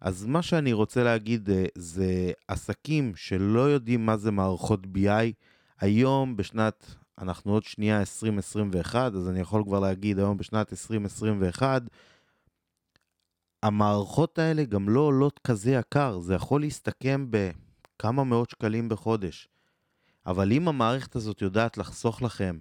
אז 0.00 0.26
מה 0.26 0.42
שאני 0.42 0.72
רוצה 0.72 1.04
להגיד 1.04 1.50
אה, 1.50 1.64
זה 1.74 2.32
עסקים 2.48 3.12
שלא 3.16 3.60
יודעים 3.60 4.06
מה 4.06 4.16
זה 4.16 4.30
מערכות 4.30 4.80
BI, 4.84 5.32
היום 5.80 6.36
בשנת, 6.36 6.94
אנחנו 7.18 7.52
עוד 7.52 7.64
שנייה 7.64 8.00
2021, 8.00 9.12
אז 9.14 9.28
אני 9.28 9.40
יכול 9.40 9.64
כבר 9.64 9.80
להגיד 9.80 10.18
היום 10.18 10.36
בשנת 10.36 10.72
2021, 10.72 11.82
המערכות 13.62 14.38
האלה 14.38 14.64
גם 14.64 14.88
לא 14.88 15.00
עולות 15.00 15.40
כזה 15.44 15.70
יקר, 15.70 16.18
זה 16.18 16.34
יכול 16.34 16.60
להסתכם 16.60 17.26
בכמה 17.30 18.24
מאות 18.24 18.50
שקלים 18.50 18.88
בחודש. 18.88 19.48
אבל 20.26 20.52
אם 20.52 20.68
המערכת 20.68 21.16
הזאת 21.16 21.42
יודעת 21.42 21.78
לחסוך 21.78 22.22
לכם 22.22 22.58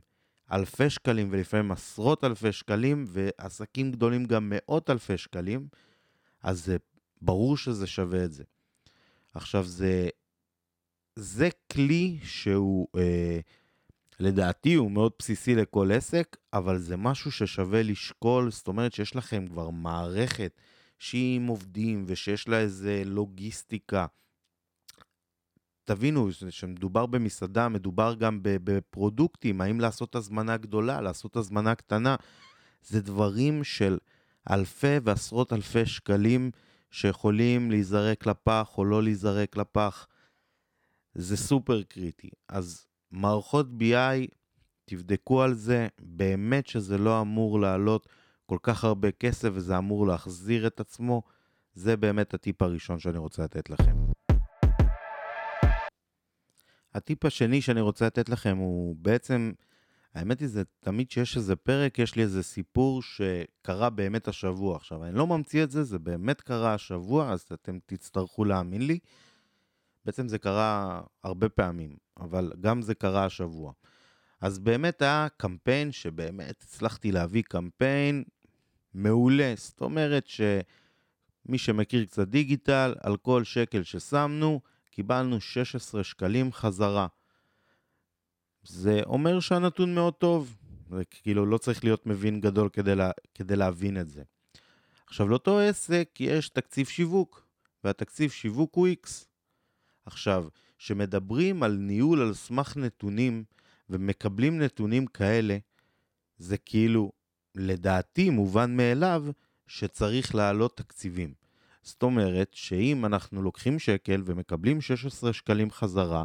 אלפי 0.52 0.90
שקלים 0.90 1.28
ולפעמים 1.32 1.72
עשרות 1.72 2.24
אלפי 2.24 2.52
שקלים, 2.52 3.06
ועסקים 3.08 3.92
גדולים 3.92 4.26
גם 4.26 4.54
מאות 4.54 4.90
אלפי 4.90 5.18
שקלים, 5.18 5.68
אז 6.42 6.66
זה 6.66 6.78
ברור 7.22 7.58
שזה 7.58 7.88
שווה 7.88 8.24
את 8.24 8.34
זה. 8.34 8.44
עכשיו, 9.34 9.64
זה, 9.64 10.10
זה 11.16 11.50
כלי 11.72 12.20
שהוא, 12.24 12.88
אה, 12.98 13.40
לדעתי, 14.20 14.74
הוא 14.74 14.92
מאוד 14.92 15.12
בסיסי 15.20 15.56
לכל 15.56 15.92
עסק, 15.92 16.38
אבל 16.54 16.78
זה 16.78 16.98
משהו 16.98 17.32
ששווה 17.32 17.84
לשקול, 17.84 18.52
זאת 18.52 18.68
אומרת 18.68 18.94
שיש 18.94 19.16
לכם 19.16 19.48
כבר 19.48 19.70
מערכת 19.70 20.62
שהיא 21.00 21.36
עם 21.36 21.48
עובדים 21.48 22.04
ושיש 22.08 22.48
לה 22.48 22.60
איזה 22.60 23.04
לוגיסטיקה. 23.06 24.06
תבינו 25.84 26.30
שמדובר 26.50 27.06
במסעדה, 27.06 27.70
מדובר 27.70 28.16
גם 28.16 28.40
בפרודוקטים, 28.44 29.62
האם 29.62 29.80
לעשות 29.80 30.16
הזמנה 30.16 30.58
גדולה, 30.58 31.02
לעשות 31.02 31.36
הזמנה 31.36 31.76
קטנה, 31.76 32.16
זה 32.82 33.02
דברים 33.02 33.64
של 33.64 33.98
אלפי 34.52 34.98
ועשרות 35.04 35.54
אלפי 35.54 35.86
שקלים 35.86 36.52
שיכולים 36.92 37.72
להיזרק 37.72 38.26
לפח 38.26 38.78
או 38.78 38.86
לא 38.86 39.04
להיזרק 39.04 39.58
לפח. 39.58 40.08
זה 41.16 41.38
סופר 41.38 41.84
קריטי. 41.84 42.30
אז 42.50 42.86
מערכות 43.14 43.68
BI, 43.80 44.28
תבדקו 44.86 45.42
על 45.42 45.54
זה, 45.54 45.88
באמת 46.00 46.68
שזה 46.68 46.98
לא 46.98 47.22
אמור 47.22 47.60
לעלות 47.60 48.08
כל 48.46 48.58
כך 48.64 48.84
הרבה 48.84 49.12
כסף 49.12 49.50
וזה 49.54 49.78
אמור 49.78 50.08
להחזיר 50.08 50.68
את 50.68 50.80
עצמו. 50.80 51.22
זה 51.74 51.98
באמת 51.98 52.34
הטיפ 52.34 52.62
הראשון 52.62 53.00
שאני 53.00 53.18
רוצה 53.18 53.44
לתת 53.44 53.70
לכם. 53.70 53.96
הטיפ 56.94 57.26
השני 57.26 57.62
שאני 57.62 57.82
רוצה 57.82 58.06
לתת 58.06 58.30
לכם 58.30 58.58
הוא 58.58 58.96
בעצם, 59.00 59.52
האמת 60.16 60.40
היא 60.40 60.48
זה 60.48 60.64
תמיד 60.80 61.12
שיש 61.12 61.38
איזה 61.38 61.56
פרק, 61.56 62.00
יש 62.00 62.16
לי 62.16 62.22
איזה 62.22 62.44
סיפור 62.44 63.02
שקרה 63.02 63.90
באמת 63.90 64.28
השבוע. 64.28 64.76
עכשיו, 64.76 65.04
אני 65.04 65.16
לא 65.16 65.28
ממציא 65.28 65.64
את 65.64 65.72
זה, 65.72 65.84
זה 65.84 66.00
באמת 66.00 66.42
קרה 66.42 66.74
השבוע, 66.74 67.32
אז 67.32 67.46
אתם 67.54 67.78
תצטרכו 67.86 68.46
להאמין 68.46 68.88
לי. 68.88 69.00
בעצם 70.06 70.28
זה 70.28 70.38
קרה 70.38 71.02
הרבה 71.24 71.50
פעמים, 71.50 71.96
אבל 72.20 72.52
גם 72.62 72.82
זה 72.82 72.96
קרה 72.96 73.26
השבוע. 73.26 73.74
אז 74.42 74.60
באמת 74.60 75.02
היה 75.02 75.28
קמפיין 75.38 75.92
שבאמת 75.92 76.62
הצלחתי 76.62 77.12
להביא 77.12 77.44
קמפיין 77.44 78.24
מעולה. 78.94 79.54
זאת 79.58 79.82
אומרת 79.82 80.28
שמי 80.28 81.58
שמכיר 81.58 82.06
קצת 82.06 82.28
דיגיטל, 82.28 82.96
על 83.00 83.18
כל 83.18 83.44
שקל 83.44 83.84
ששמנו, 83.84 84.62
קיבלנו 84.92 85.42
16 85.42 86.04
שקלים 86.04 86.52
חזרה. 86.52 87.08
זה 88.64 89.02
אומר 89.06 89.40
שהנתון 89.40 89.96
מאוד 89.96 90.14
טוב, 90.14 90.56
זה 90.90 91.06
כאילו 91.06 91.46
לא 91.46 91.58
צריך 91.58 91.84
להיות 91.84 92.06
מבין 92.06 92.42
גדול 92.42 92.70
כדי, 92.70 92.96
לה, 92.96 93.12
כדי 93.34 93.56
להבין 93.56 94.00
את 94.00 94.10
זה. 94.10 94.24
עכשיו, 95.08 95.28
לאותו 95.28 95.60
עסק 95.60 96.10
יש 96.20 96.50
תקציב 96.50 96.88
שיווק, 96.88 97.48
והתקציב 97.84 98.32
שיווק 98.32 98.76
הוא 98.76 98.88
X. 98.88 99.33
עכשיו, 100.06 100.46
כשמדברים 100.78 101.64
על 101.64 101.78
ניהול 101.78 102.22
על 102.22 102.34
סמך 102.34 102.78
נתונים, 102.78 103.44
ומקבלים 103.90 104.62
נתונים 104.62 105.08
כאלה, 105.08 105.58
זה 106.38 106.58
כאילו, 106.58 107.12
לדעתי, 107.56 108.30
מובן 108.30 108.78
מאליו 108.78 109.26
שצריך 109.68 110.36
להעלות 110.36 110.78
תקציבים. 110.78 111.34
זאת 111.82 112.04
אומרת 112.04 112.50
שאם 112.54 113.06
אנחנו 113.06 113.42
לוקחים 113.42 113.80
שקל 113.80 114.22
ומקבלים 114.26 114.82
16 114.82 115.34
שקלים 115.34 115.72
חזרה, 115.72 116.24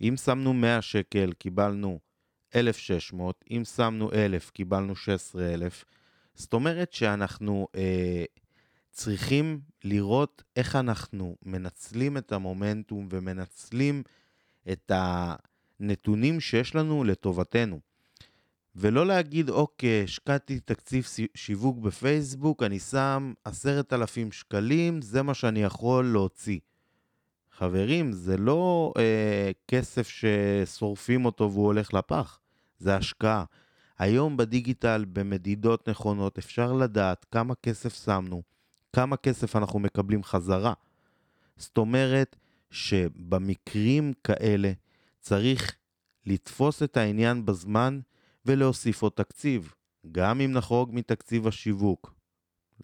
אם 0.00 0.14
שמנו 0.24 0.54
100 0.54 0.82
שקל 0.82 1.32
קיבלנו 1.32 1.98
1,600, 2.54 3.44
אם 3.50 3.62
שמנו 3.64 4.12
1,000 4.12 4.50
קיבלנו 4.50 4.96
16,000, 4.96 5.84
זאת 6.34 6.52
אומרת 6.52 6.92
שאנחנו 6.92 7.68
אה, 7.74 8.24
צריכים 9.00 9.60
לראות 9.84 10.42
איך 10.56 10.76
אנחנו 10.76 11.36
מנצלים 11.42 12.16
את 12.16 12.32
המומנטום 12.32 13.08
ומנצלים 13.10 14.02
את 14.72 14.92
הנתונים 14.94 16.40
שיש 16.40 16.74
לנו 16.74 17.04
לטובתנו. 17.04 17.80
ולא 18.76 19.06
להגיד, 19.06 19.50
אוקיי, 19.50 20.04
השקעתי 20.04 20.60
תקציב 20.60 21.06
שיווק 21.34 21.78
בפייסבוק, 21.78 22.62
אני 22.62 22.78
שם 22.78 23.32
עשרת 23.44 23.92
אלפים 23.92 24.32
שקלים, 24.32 25.02
זה 25.02 25.22
מה 25.22 25.34
שאני 25.34 25.62
יכול 25.62 26.12
להוציא. 26.12 26.58
חברים, 27.52 28.12
זה 28.12 28.36
לא 28.36 28.92
אה, 28.96 29.50
כסף 29.68 30.08
ששורפים 30.08 31.24
אותו 31.24 31.50
והוא 31.52 31.66
הולך 31.66 31.94
לפח, 31.94 32.38
זה 32.78 32.96
השקעה. 32.96 33.44
היום 33.98 34.36
בדיגיטל, 34.36 35.04
במדידות 35.12 35.88
נכונות, 35.88 36.38
אפשר 36.38 36.72
לדעת 36.72 37.26
כמה 37.30 37.54
כסף 37.54 38.04
שמנו, 38.04 38.49
כמה 38.92 39.16
כסף 39.16 39.56
אנחנו 39.56 39.78
מקבלים 39.78 40.22
חזרה. 40.22 40.72
זאת 41.56 41.78
אומרת 41.78 42.36
שבמקרים 42.70 44.12
כאלה 44.24 44.72
צריך 45.20 45.76
לתפוס 46.26 46.82
את 46.82 46.96
העניין 46.96 47.46
בזמן 47.46 48.00
ולהוסיף 48.46 49.02
עוד 49.02 49.12
תקציב, 49.12 49.74
גם 50.12 50.40
אם 50.40 50.52
נחרוג 50.52 50.90
מתקציב 50.92 51.46
השיווק. 51.46 52.14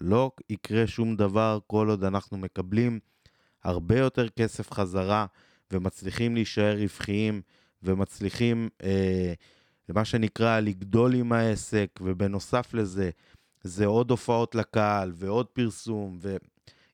לא 0.01 0.31
יקרה 0.51 0.87
שום 0.87 1.17
דבר 1.17 1.59
כל 1.67 1.89
עוד 1.89 2.05
אנחנו 2.05 2.39
מקבלים 2.39 3.01
הרבה 3.65 3.99
יותר 3.99 4.29
כסף 4.29 4.73
חזרה 4.73 5.27
ומצליחים 5.73 6.35
להישאר 6.35 6.77
רווחיים 6.79 7.43
ומצליחים, 7.83 8.69
אה, 8.83 9.33
מה 9.89 10.05
שנקרא, 10.05 10.61
לגדול 10.61 11.15
עם 11.15 11.33
העסק, 11.33 11.91
ובנוסף 12.01 12.75
לזה, 12.75 13.11
זה 13.67 13.87
עוד 13.87 14.11
הופעות 14.11 14.55
לקהל 14.55 15.13
ועוד 15.15 15.47
פרסום, 15.47 16.19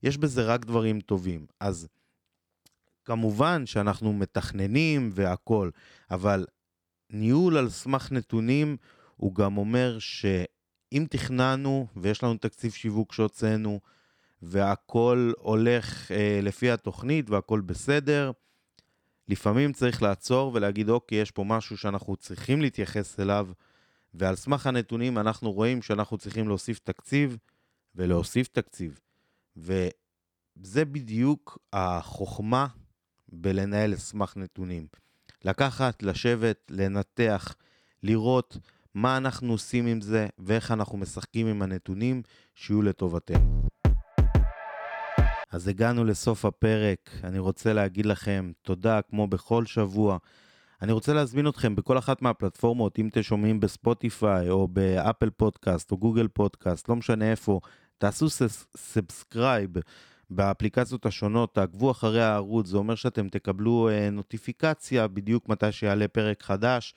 ויש 0.03 0.19
בזה 0.19 0.43
רק 0.43 0.65
דברים 0.65 1.01
טובים. 1.01 1.47
אז 1.61 1.89
כמובן 3.05 3.67
שאנחנו 3.67 4.13
מתכננים 4.13 5.11
והכול, 5.13 5.71
אבל 6.11 6.47
ניהול 7.11 7.57
על 7.57 7.71
סמך 7.71 8.13
נתונים 8.13 8.77
הוא 9.17 9.35
גם 9.35 9.57
אומר 9.57 9.99
שאם 9.99 11.07
תכננו 11.11 11.87
ויש 11.97 12.23
לנו 12.23 12.37
תקציב 12.39 12.73
שיווק 12.73 13.13
שהוצאנו 13.13 13.81
והכל 14.43 15.33
הולך 15.39 16.13
אה, 16.13 16.41
לפי 16.43 16.71
התוכנית 16.71 17.31
והכל 17.31 17.61
בסדר, 17.61 18.33
לפעמים 19.29 19.73
צריך 19.73 20.03
לעצור 20.03 20.51
ולהגיד, 20.55 20.89
אוקיי, 20.89 21.19
יש 21.19 21.31
פה 21.31 21.45
משהו 21.45 21.77
שאנחנו 21.77 22.17
צריכים 22.17 22.63
להתייחס 22.63 23.21
אליו, 23.21 23.49
ועל 24.15 24.37
סמך 24.37 24.67
הנתונים 24.67 25.19
אנחנו 25.19 25.53
רואים 25.53 25.83
שאנחנו 25.83 26.19
צריכים 26.19 26.49
להוסיף 26.49 26.79
תקציב 26.79 27.39
ולהוסיף 27.95 28.49
תקציב. 28.49 29.01
וזה 29.57 30.85
בדיוק 30.85 31.59
החוכמה 31.73 32.67
בלנהל 33.33 33.97
סמך 33.97 34.37
נתונים. 34.37 34.87
לקחת, 35.45 36.03
לשבת, 36.03 36.71
לנתח, 36.71 37.55
לראות 38.03 38.57
מה 38.95 39.17
אנחנו 39.17 39.53
עושים 39.53 39.87
עם 39.87 40.01
זה 40.01 40.27
ואיך 40.39 40.71
אנחנו 40.71 40.99
משחקים 40.99 41.47
עם 41.47 41.63
הנתונים 41.63 42.23
שיהיו 42.55 42.83
לטובתנו. 42.83 43.63
אז 45.51 45.69
הגענו 45.69 46.05
לסוף 46.05 46.45
הפרק, 46.45 47.11
אני 47.25 47.39
רוצה 47.39 47.73
להגיד 47.73 48.07
לכם 48.07 48.53
תודה 48.63 49.03
כמו 49.03 49.27
בכל 49.27 49.67
שבוע. 49.67 50.19
אני 50.83 50.93
רוצה 50.93 51.13
להזמין 51.13 51.49
אתכם 51.49 51.75
בכל 51.75 51.99
אחת 51.99 52.23
מהפלטפורמות, 52.23 52.99
אם 52.99 53.09
אתם 53.09 53.23
שומעים 53.23 53.61
בספוטיפיי 53.61 54.51
או 54.51 54.69
באפל 54.69 55.31
פודקאסט 55.31 55.93
או 55.93 55.97
גוגל 55.97 56.29
פודקאסט, 56.29 56.89
לא 56.89 56.97
משנה 56.97 57.31
איפה, 57.31 57.61
תעשו 57.99 58.27
subscribe 58.77 59.71
באפליקציות 60.31 61.07
השונות, 61.07 61.55
תעקבו 61.55 61.91
אחרי 61.91 62.23
הערוץ, 62.23 62.67
זה 62.67 62.77
אומר 62.77 62.95
שאתם 62.95 63.29
תקבלו 63.29 63.89
אה, 63.89 64.11
נוטיפיקציה 64.11 65.09
בדיוק 65.09 65.49
מתי 65.49 65.73
שיעלה 65.73 66.09
פרק 66.09 66.43
חדש, 66.43 66.95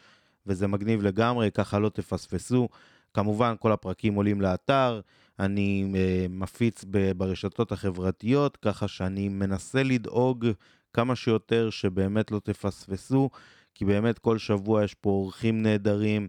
וזה 0.47 0.67
מגניב 0.67 1.03
לגמרי, 1.03 1.51
ככה 1.51 1.79
לא 1.79 1.89
תפספסו. 1.89 2.69
כמובן, 3.13 3.55
כל 3.59 3.71
הפרקים 3.71 4.13
עולים 4.13 4.41
לאתר, 4.41 5.01
אני 5.39 5.91
אה, 5.95 6.25
מפיץ 6.29 6.85
ברשתות 7.17 7.71
החברתיות, 7.71 8.57
ככה 8.57 8.87
שאני 8.87 9.29
מנסה 9.29 9.83
לדאוג 9.83 10.47
כמה 10.93 11.15
שיותר 11.15 11.69
שבאמת 11.69 12.31
לא 12.31 12.39
תפספסו, 12.39 13.29
כי 13.75 13.85
באמת 13.85 14.19
כל 14.19 14.37
שבוע 14.37 14.83
יש 14.83 14.93
פה 14.93 15.09
אורחים 15.09 15.61
נהדרים, 15.61 16.27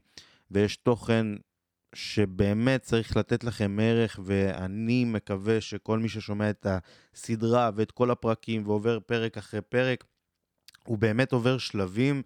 ויש 0.51 0.77
תוכן 0.77 1.27
שבאמת 1.95 2.83
צריך 2.83 3.17
לתת 3.17 3.45
לכם 3.45 3.79
ערך, 3.83 4.21
ואני 4.25 5.05
מקווה 5.05 5.61
שכל 5.61 5.99
מי 5.99 6.09
ששומע 6.09 6.51
את 6.51 6.67
הסדרה 7.15 7.71
ואת 7.75 7.91
כל 7.91 8.11
הפרקים 8.11 8.67
ועובר 8.67 9.01
פרק 9.01 9.39
אחרי 9.39 9.61
פרק, 9.61 10.05
הוא 10.87 10.99
באמת 10.99 11.33
עובר 11.33 11.59
שלבים 11.59 12.23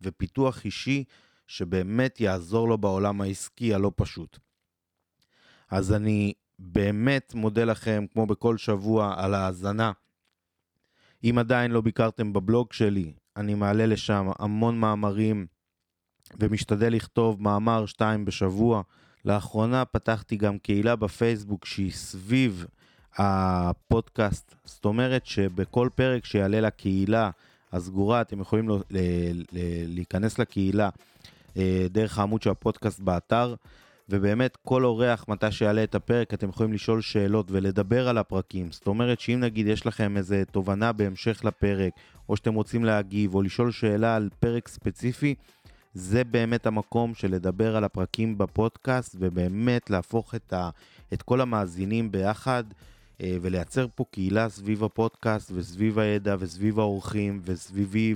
ופיתוח 0.00 0.64
אישי 0.64 1.04
שבאמת 1.46 2.20
יעזור 2.20 2.68
לו 2.68 2.78
בעולם 2.78 3.20
העסקי 3.20 3.74
הלא 3.74 3.92
פשוט. 3.96 4.38
אז 5.70 5.92
אני 5.92 6.32
באמת 6.58 7.34
מודה 7.34 7.64
לכם, 7.64 8.04
כמו 8.12 8.26
בכל 8.26 8.58
שבוע, 8.58 9.14
על 9.16 9.34
ההאזנה. 9.34 9.92
אם 11.24 11.38
עדיין 11.38 11.70
לא 11.70 11.80
ביקרתם 11.80 12.32
בבלוג 12.32 12.72
שלי, 12.72 13.12
אני 13.36 13.54
מעלה 13.54 13.86
לשם 13.86 14.30
המון 14.38 14.80
מאמרים 14.80 15.46
ומשתדל 16.40 16.92
לכתוב 16.92 17.42
מאמר 17.42 17.86
שתיים 17.86 18.24
בשבוע. 18.24 18.82
לאחרונה 19.24 19.84
פתחתי 19.84 20.36
גם 20.36 20.58
קהילה 20.58 20.96
בפייסבוק 20.96 21.64
שהיא 21.64 21.92
סביב 21.92 22.66
הפודקאסט. 23.16 24.54
זאת 24.64 24.84
אומרת 24.84 25.26
שבכל 25.26 25.88
פרק 25.94 26.24
שיעלה 26.24 26.60
לקהילה 26.60 27.30
הסגורה, 27.72 28.20
אתם 28.20 28.40
יכולים 28.40 28.68
להיכנס 29.88 30.38
לקהילה 30.38 30.88
אה, 31.56 31.86
דרך 31.90 32.18
העמוד 32.18 32.42
של 32.42 32.50
הפודקאסט 32.50 33.00
באתר. 33.00 33.54
ובאמת 34.08 34.56
כל 34.62 34.84
אורח, 34.84 35.24
מתי 35.28 35.52
שיעלה 35.52 35.84
את 35.84 35.94
הפרק, 35.94 36.34
אתם 36.34 36.48
יכולים 36.48 36.72
לשאול 36.72 37.00
שאלות 37.00 37.46
ולדבר 37.50 38.08
על 38.08 38.18
הפרקים. 38.18 38.72
זאת 38.72 38.86
אומרת 38.86 39.20
שאם 39.20 39.40
נגיד 39.40 39.66
יש 39.66 39.86
לכם 39.86 40.16
איזה 40.16 40.42
תובנה 40.50 40.92
בהמשך 40.92 41.44
לפרק, 41.44 41.92
או 42.28 42.36
שאתם 42.36 42.54
רוצים 42.54 42.84
להגיב, 42.84 43.34
או 43.34 43.42
לשאול 43.42 43.70
שאלה 43.70 44.16
על 44.16 44.28
פרק 44.40 44.68
ספציפי, 44.68 45.34
זה 45.94 46.24
באמת 46.24 46.66
המקום 46.66 47.14
של 47.14 47.30
לדבר 47.30 47.76
על 47.76 47.84
הפרקים 47.84 48.38
בפודקאסט, 48.38 49.16
ובאמת 49.18 49.90
להפוך 49.90 50.34
את, 50.34 50.52
ה, 50.52 50.70
את 51.12 51.22
כל 51.22 51.40
המאזינים 51.40 52.12
ביחד, 52.12 52.64
אה, 53.20 53.36
ולייצר 53.42 53.86
פה 53.94 54.04
קהילה 54.10 54.48
סביב 54.48 54.84
הפודקאסט, 54.84 55.50
וסביב 55.54 55.98
הידע, 55.98 56.36
וסביב 56.38 56.78
האורחים, 56.80 57.40
וסביבי, 57.44 58.14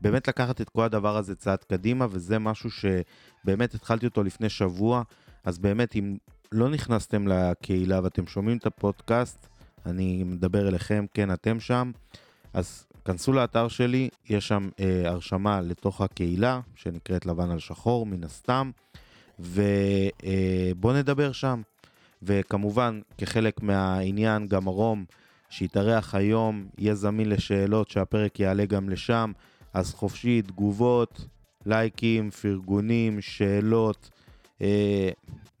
ובאמת 0.00 0.28
לקחת 0.28 0.60
את 0.60 0.68
כל 0.68 0.82
הדבר 0.82 1.16
הזה 1.16 1.34
צעד 1.34 1.64
קדימה, 1.64 2.06
וזה 2.10 2.38
משהו 2.38 2.70
שבאמת 3.42 3.74
התחלתי 3.74 4.06
אותו 4.06 4.22
לפני 4.22 4.48
שבוע, 4.48 5.02
אז 5.44 5.58
באמת 5.58 5.96
אם 5.96 6.16
לא 6.52 6.68
נכנסתם 6.68 7.28
לקהילה 7.28 8.00
ואתם 8.02 8.26
שומעים 8.26 8.56
את 8.56 8.66
הפודקאסט, 8.66 9.46
אני 9.86 10.24
מדבר 10.24 10.68
אליכם, 10.68 11.06
כן, 11.14 11.32
אתם 11.32 11.60
שם, 11.60 11.90
אז 12.52 12.86
כנסו 13.04 13.32
לאתר 13.32 13.68
שלי, 13.68 14.08
יש 14.28 14.48
שם 14.48 14.68
אה, 14.80 15.02
הרשמה 15.04 15.60
לתוך 15.60 16.00
הקהילה, 16.00 16.60
שנקראת 16.74 17.26
לבן 17.26 17.50
על 17.50 17.58
שחור, 17.58 18.06
מן 18.06 18.24
הסתם, 18.24 18.70
ובואו 19.38 20.94
אה, 20.94 20.98
נדבר 20.98 21.32
שם. 21.32 21.62
וכמובן, 22.22 23.00
כחלק 23.18 23.62
מהעניין, 23.62 24.46
גם 24.46 24.68
הרום 24.68 25.04
שיתארח 25.50 26.14
היום, 26.14 26.66
יהיה 26.78 26.94
זמין 26.94 27.28
לשאלות 27.28 27.90
שהפרק 27.90 28.40
יעלה 28.40 28.66
גם 28.66 28.88
לשם, 28.88 29.32
אז 29.74 29.94
חופשי, 29.94 30.42
תגובות, 30.42 31.24
לייקים, 31.66 32.30
פרגונים, 32.30 33.20
שאלות, 33.20 34.10
אה, 34.60 35.10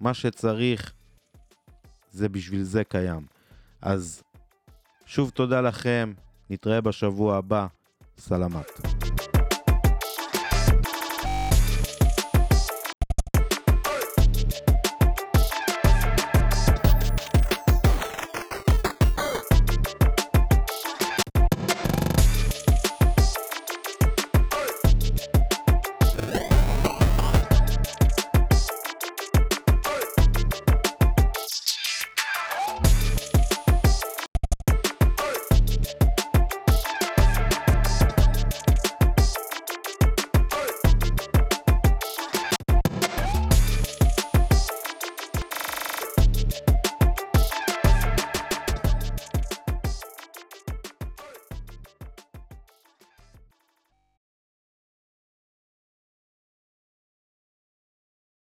מה 0.00 0.14
שצריך, 0.14 0.92
זה 2.12 2.28
בשביל 2.28 2.62
זה 2.62 2.84
קיים. 2.84 3.26
אז 3.82 4.22
שוב 5.06 5.30
תודה 5.30 5.60
לכם, 5.60 6.12
נתראה 6.50 6.80
בשבוע 6.80 7.36
הבא, 7.36 7.66
סלמת. 8.18 8.99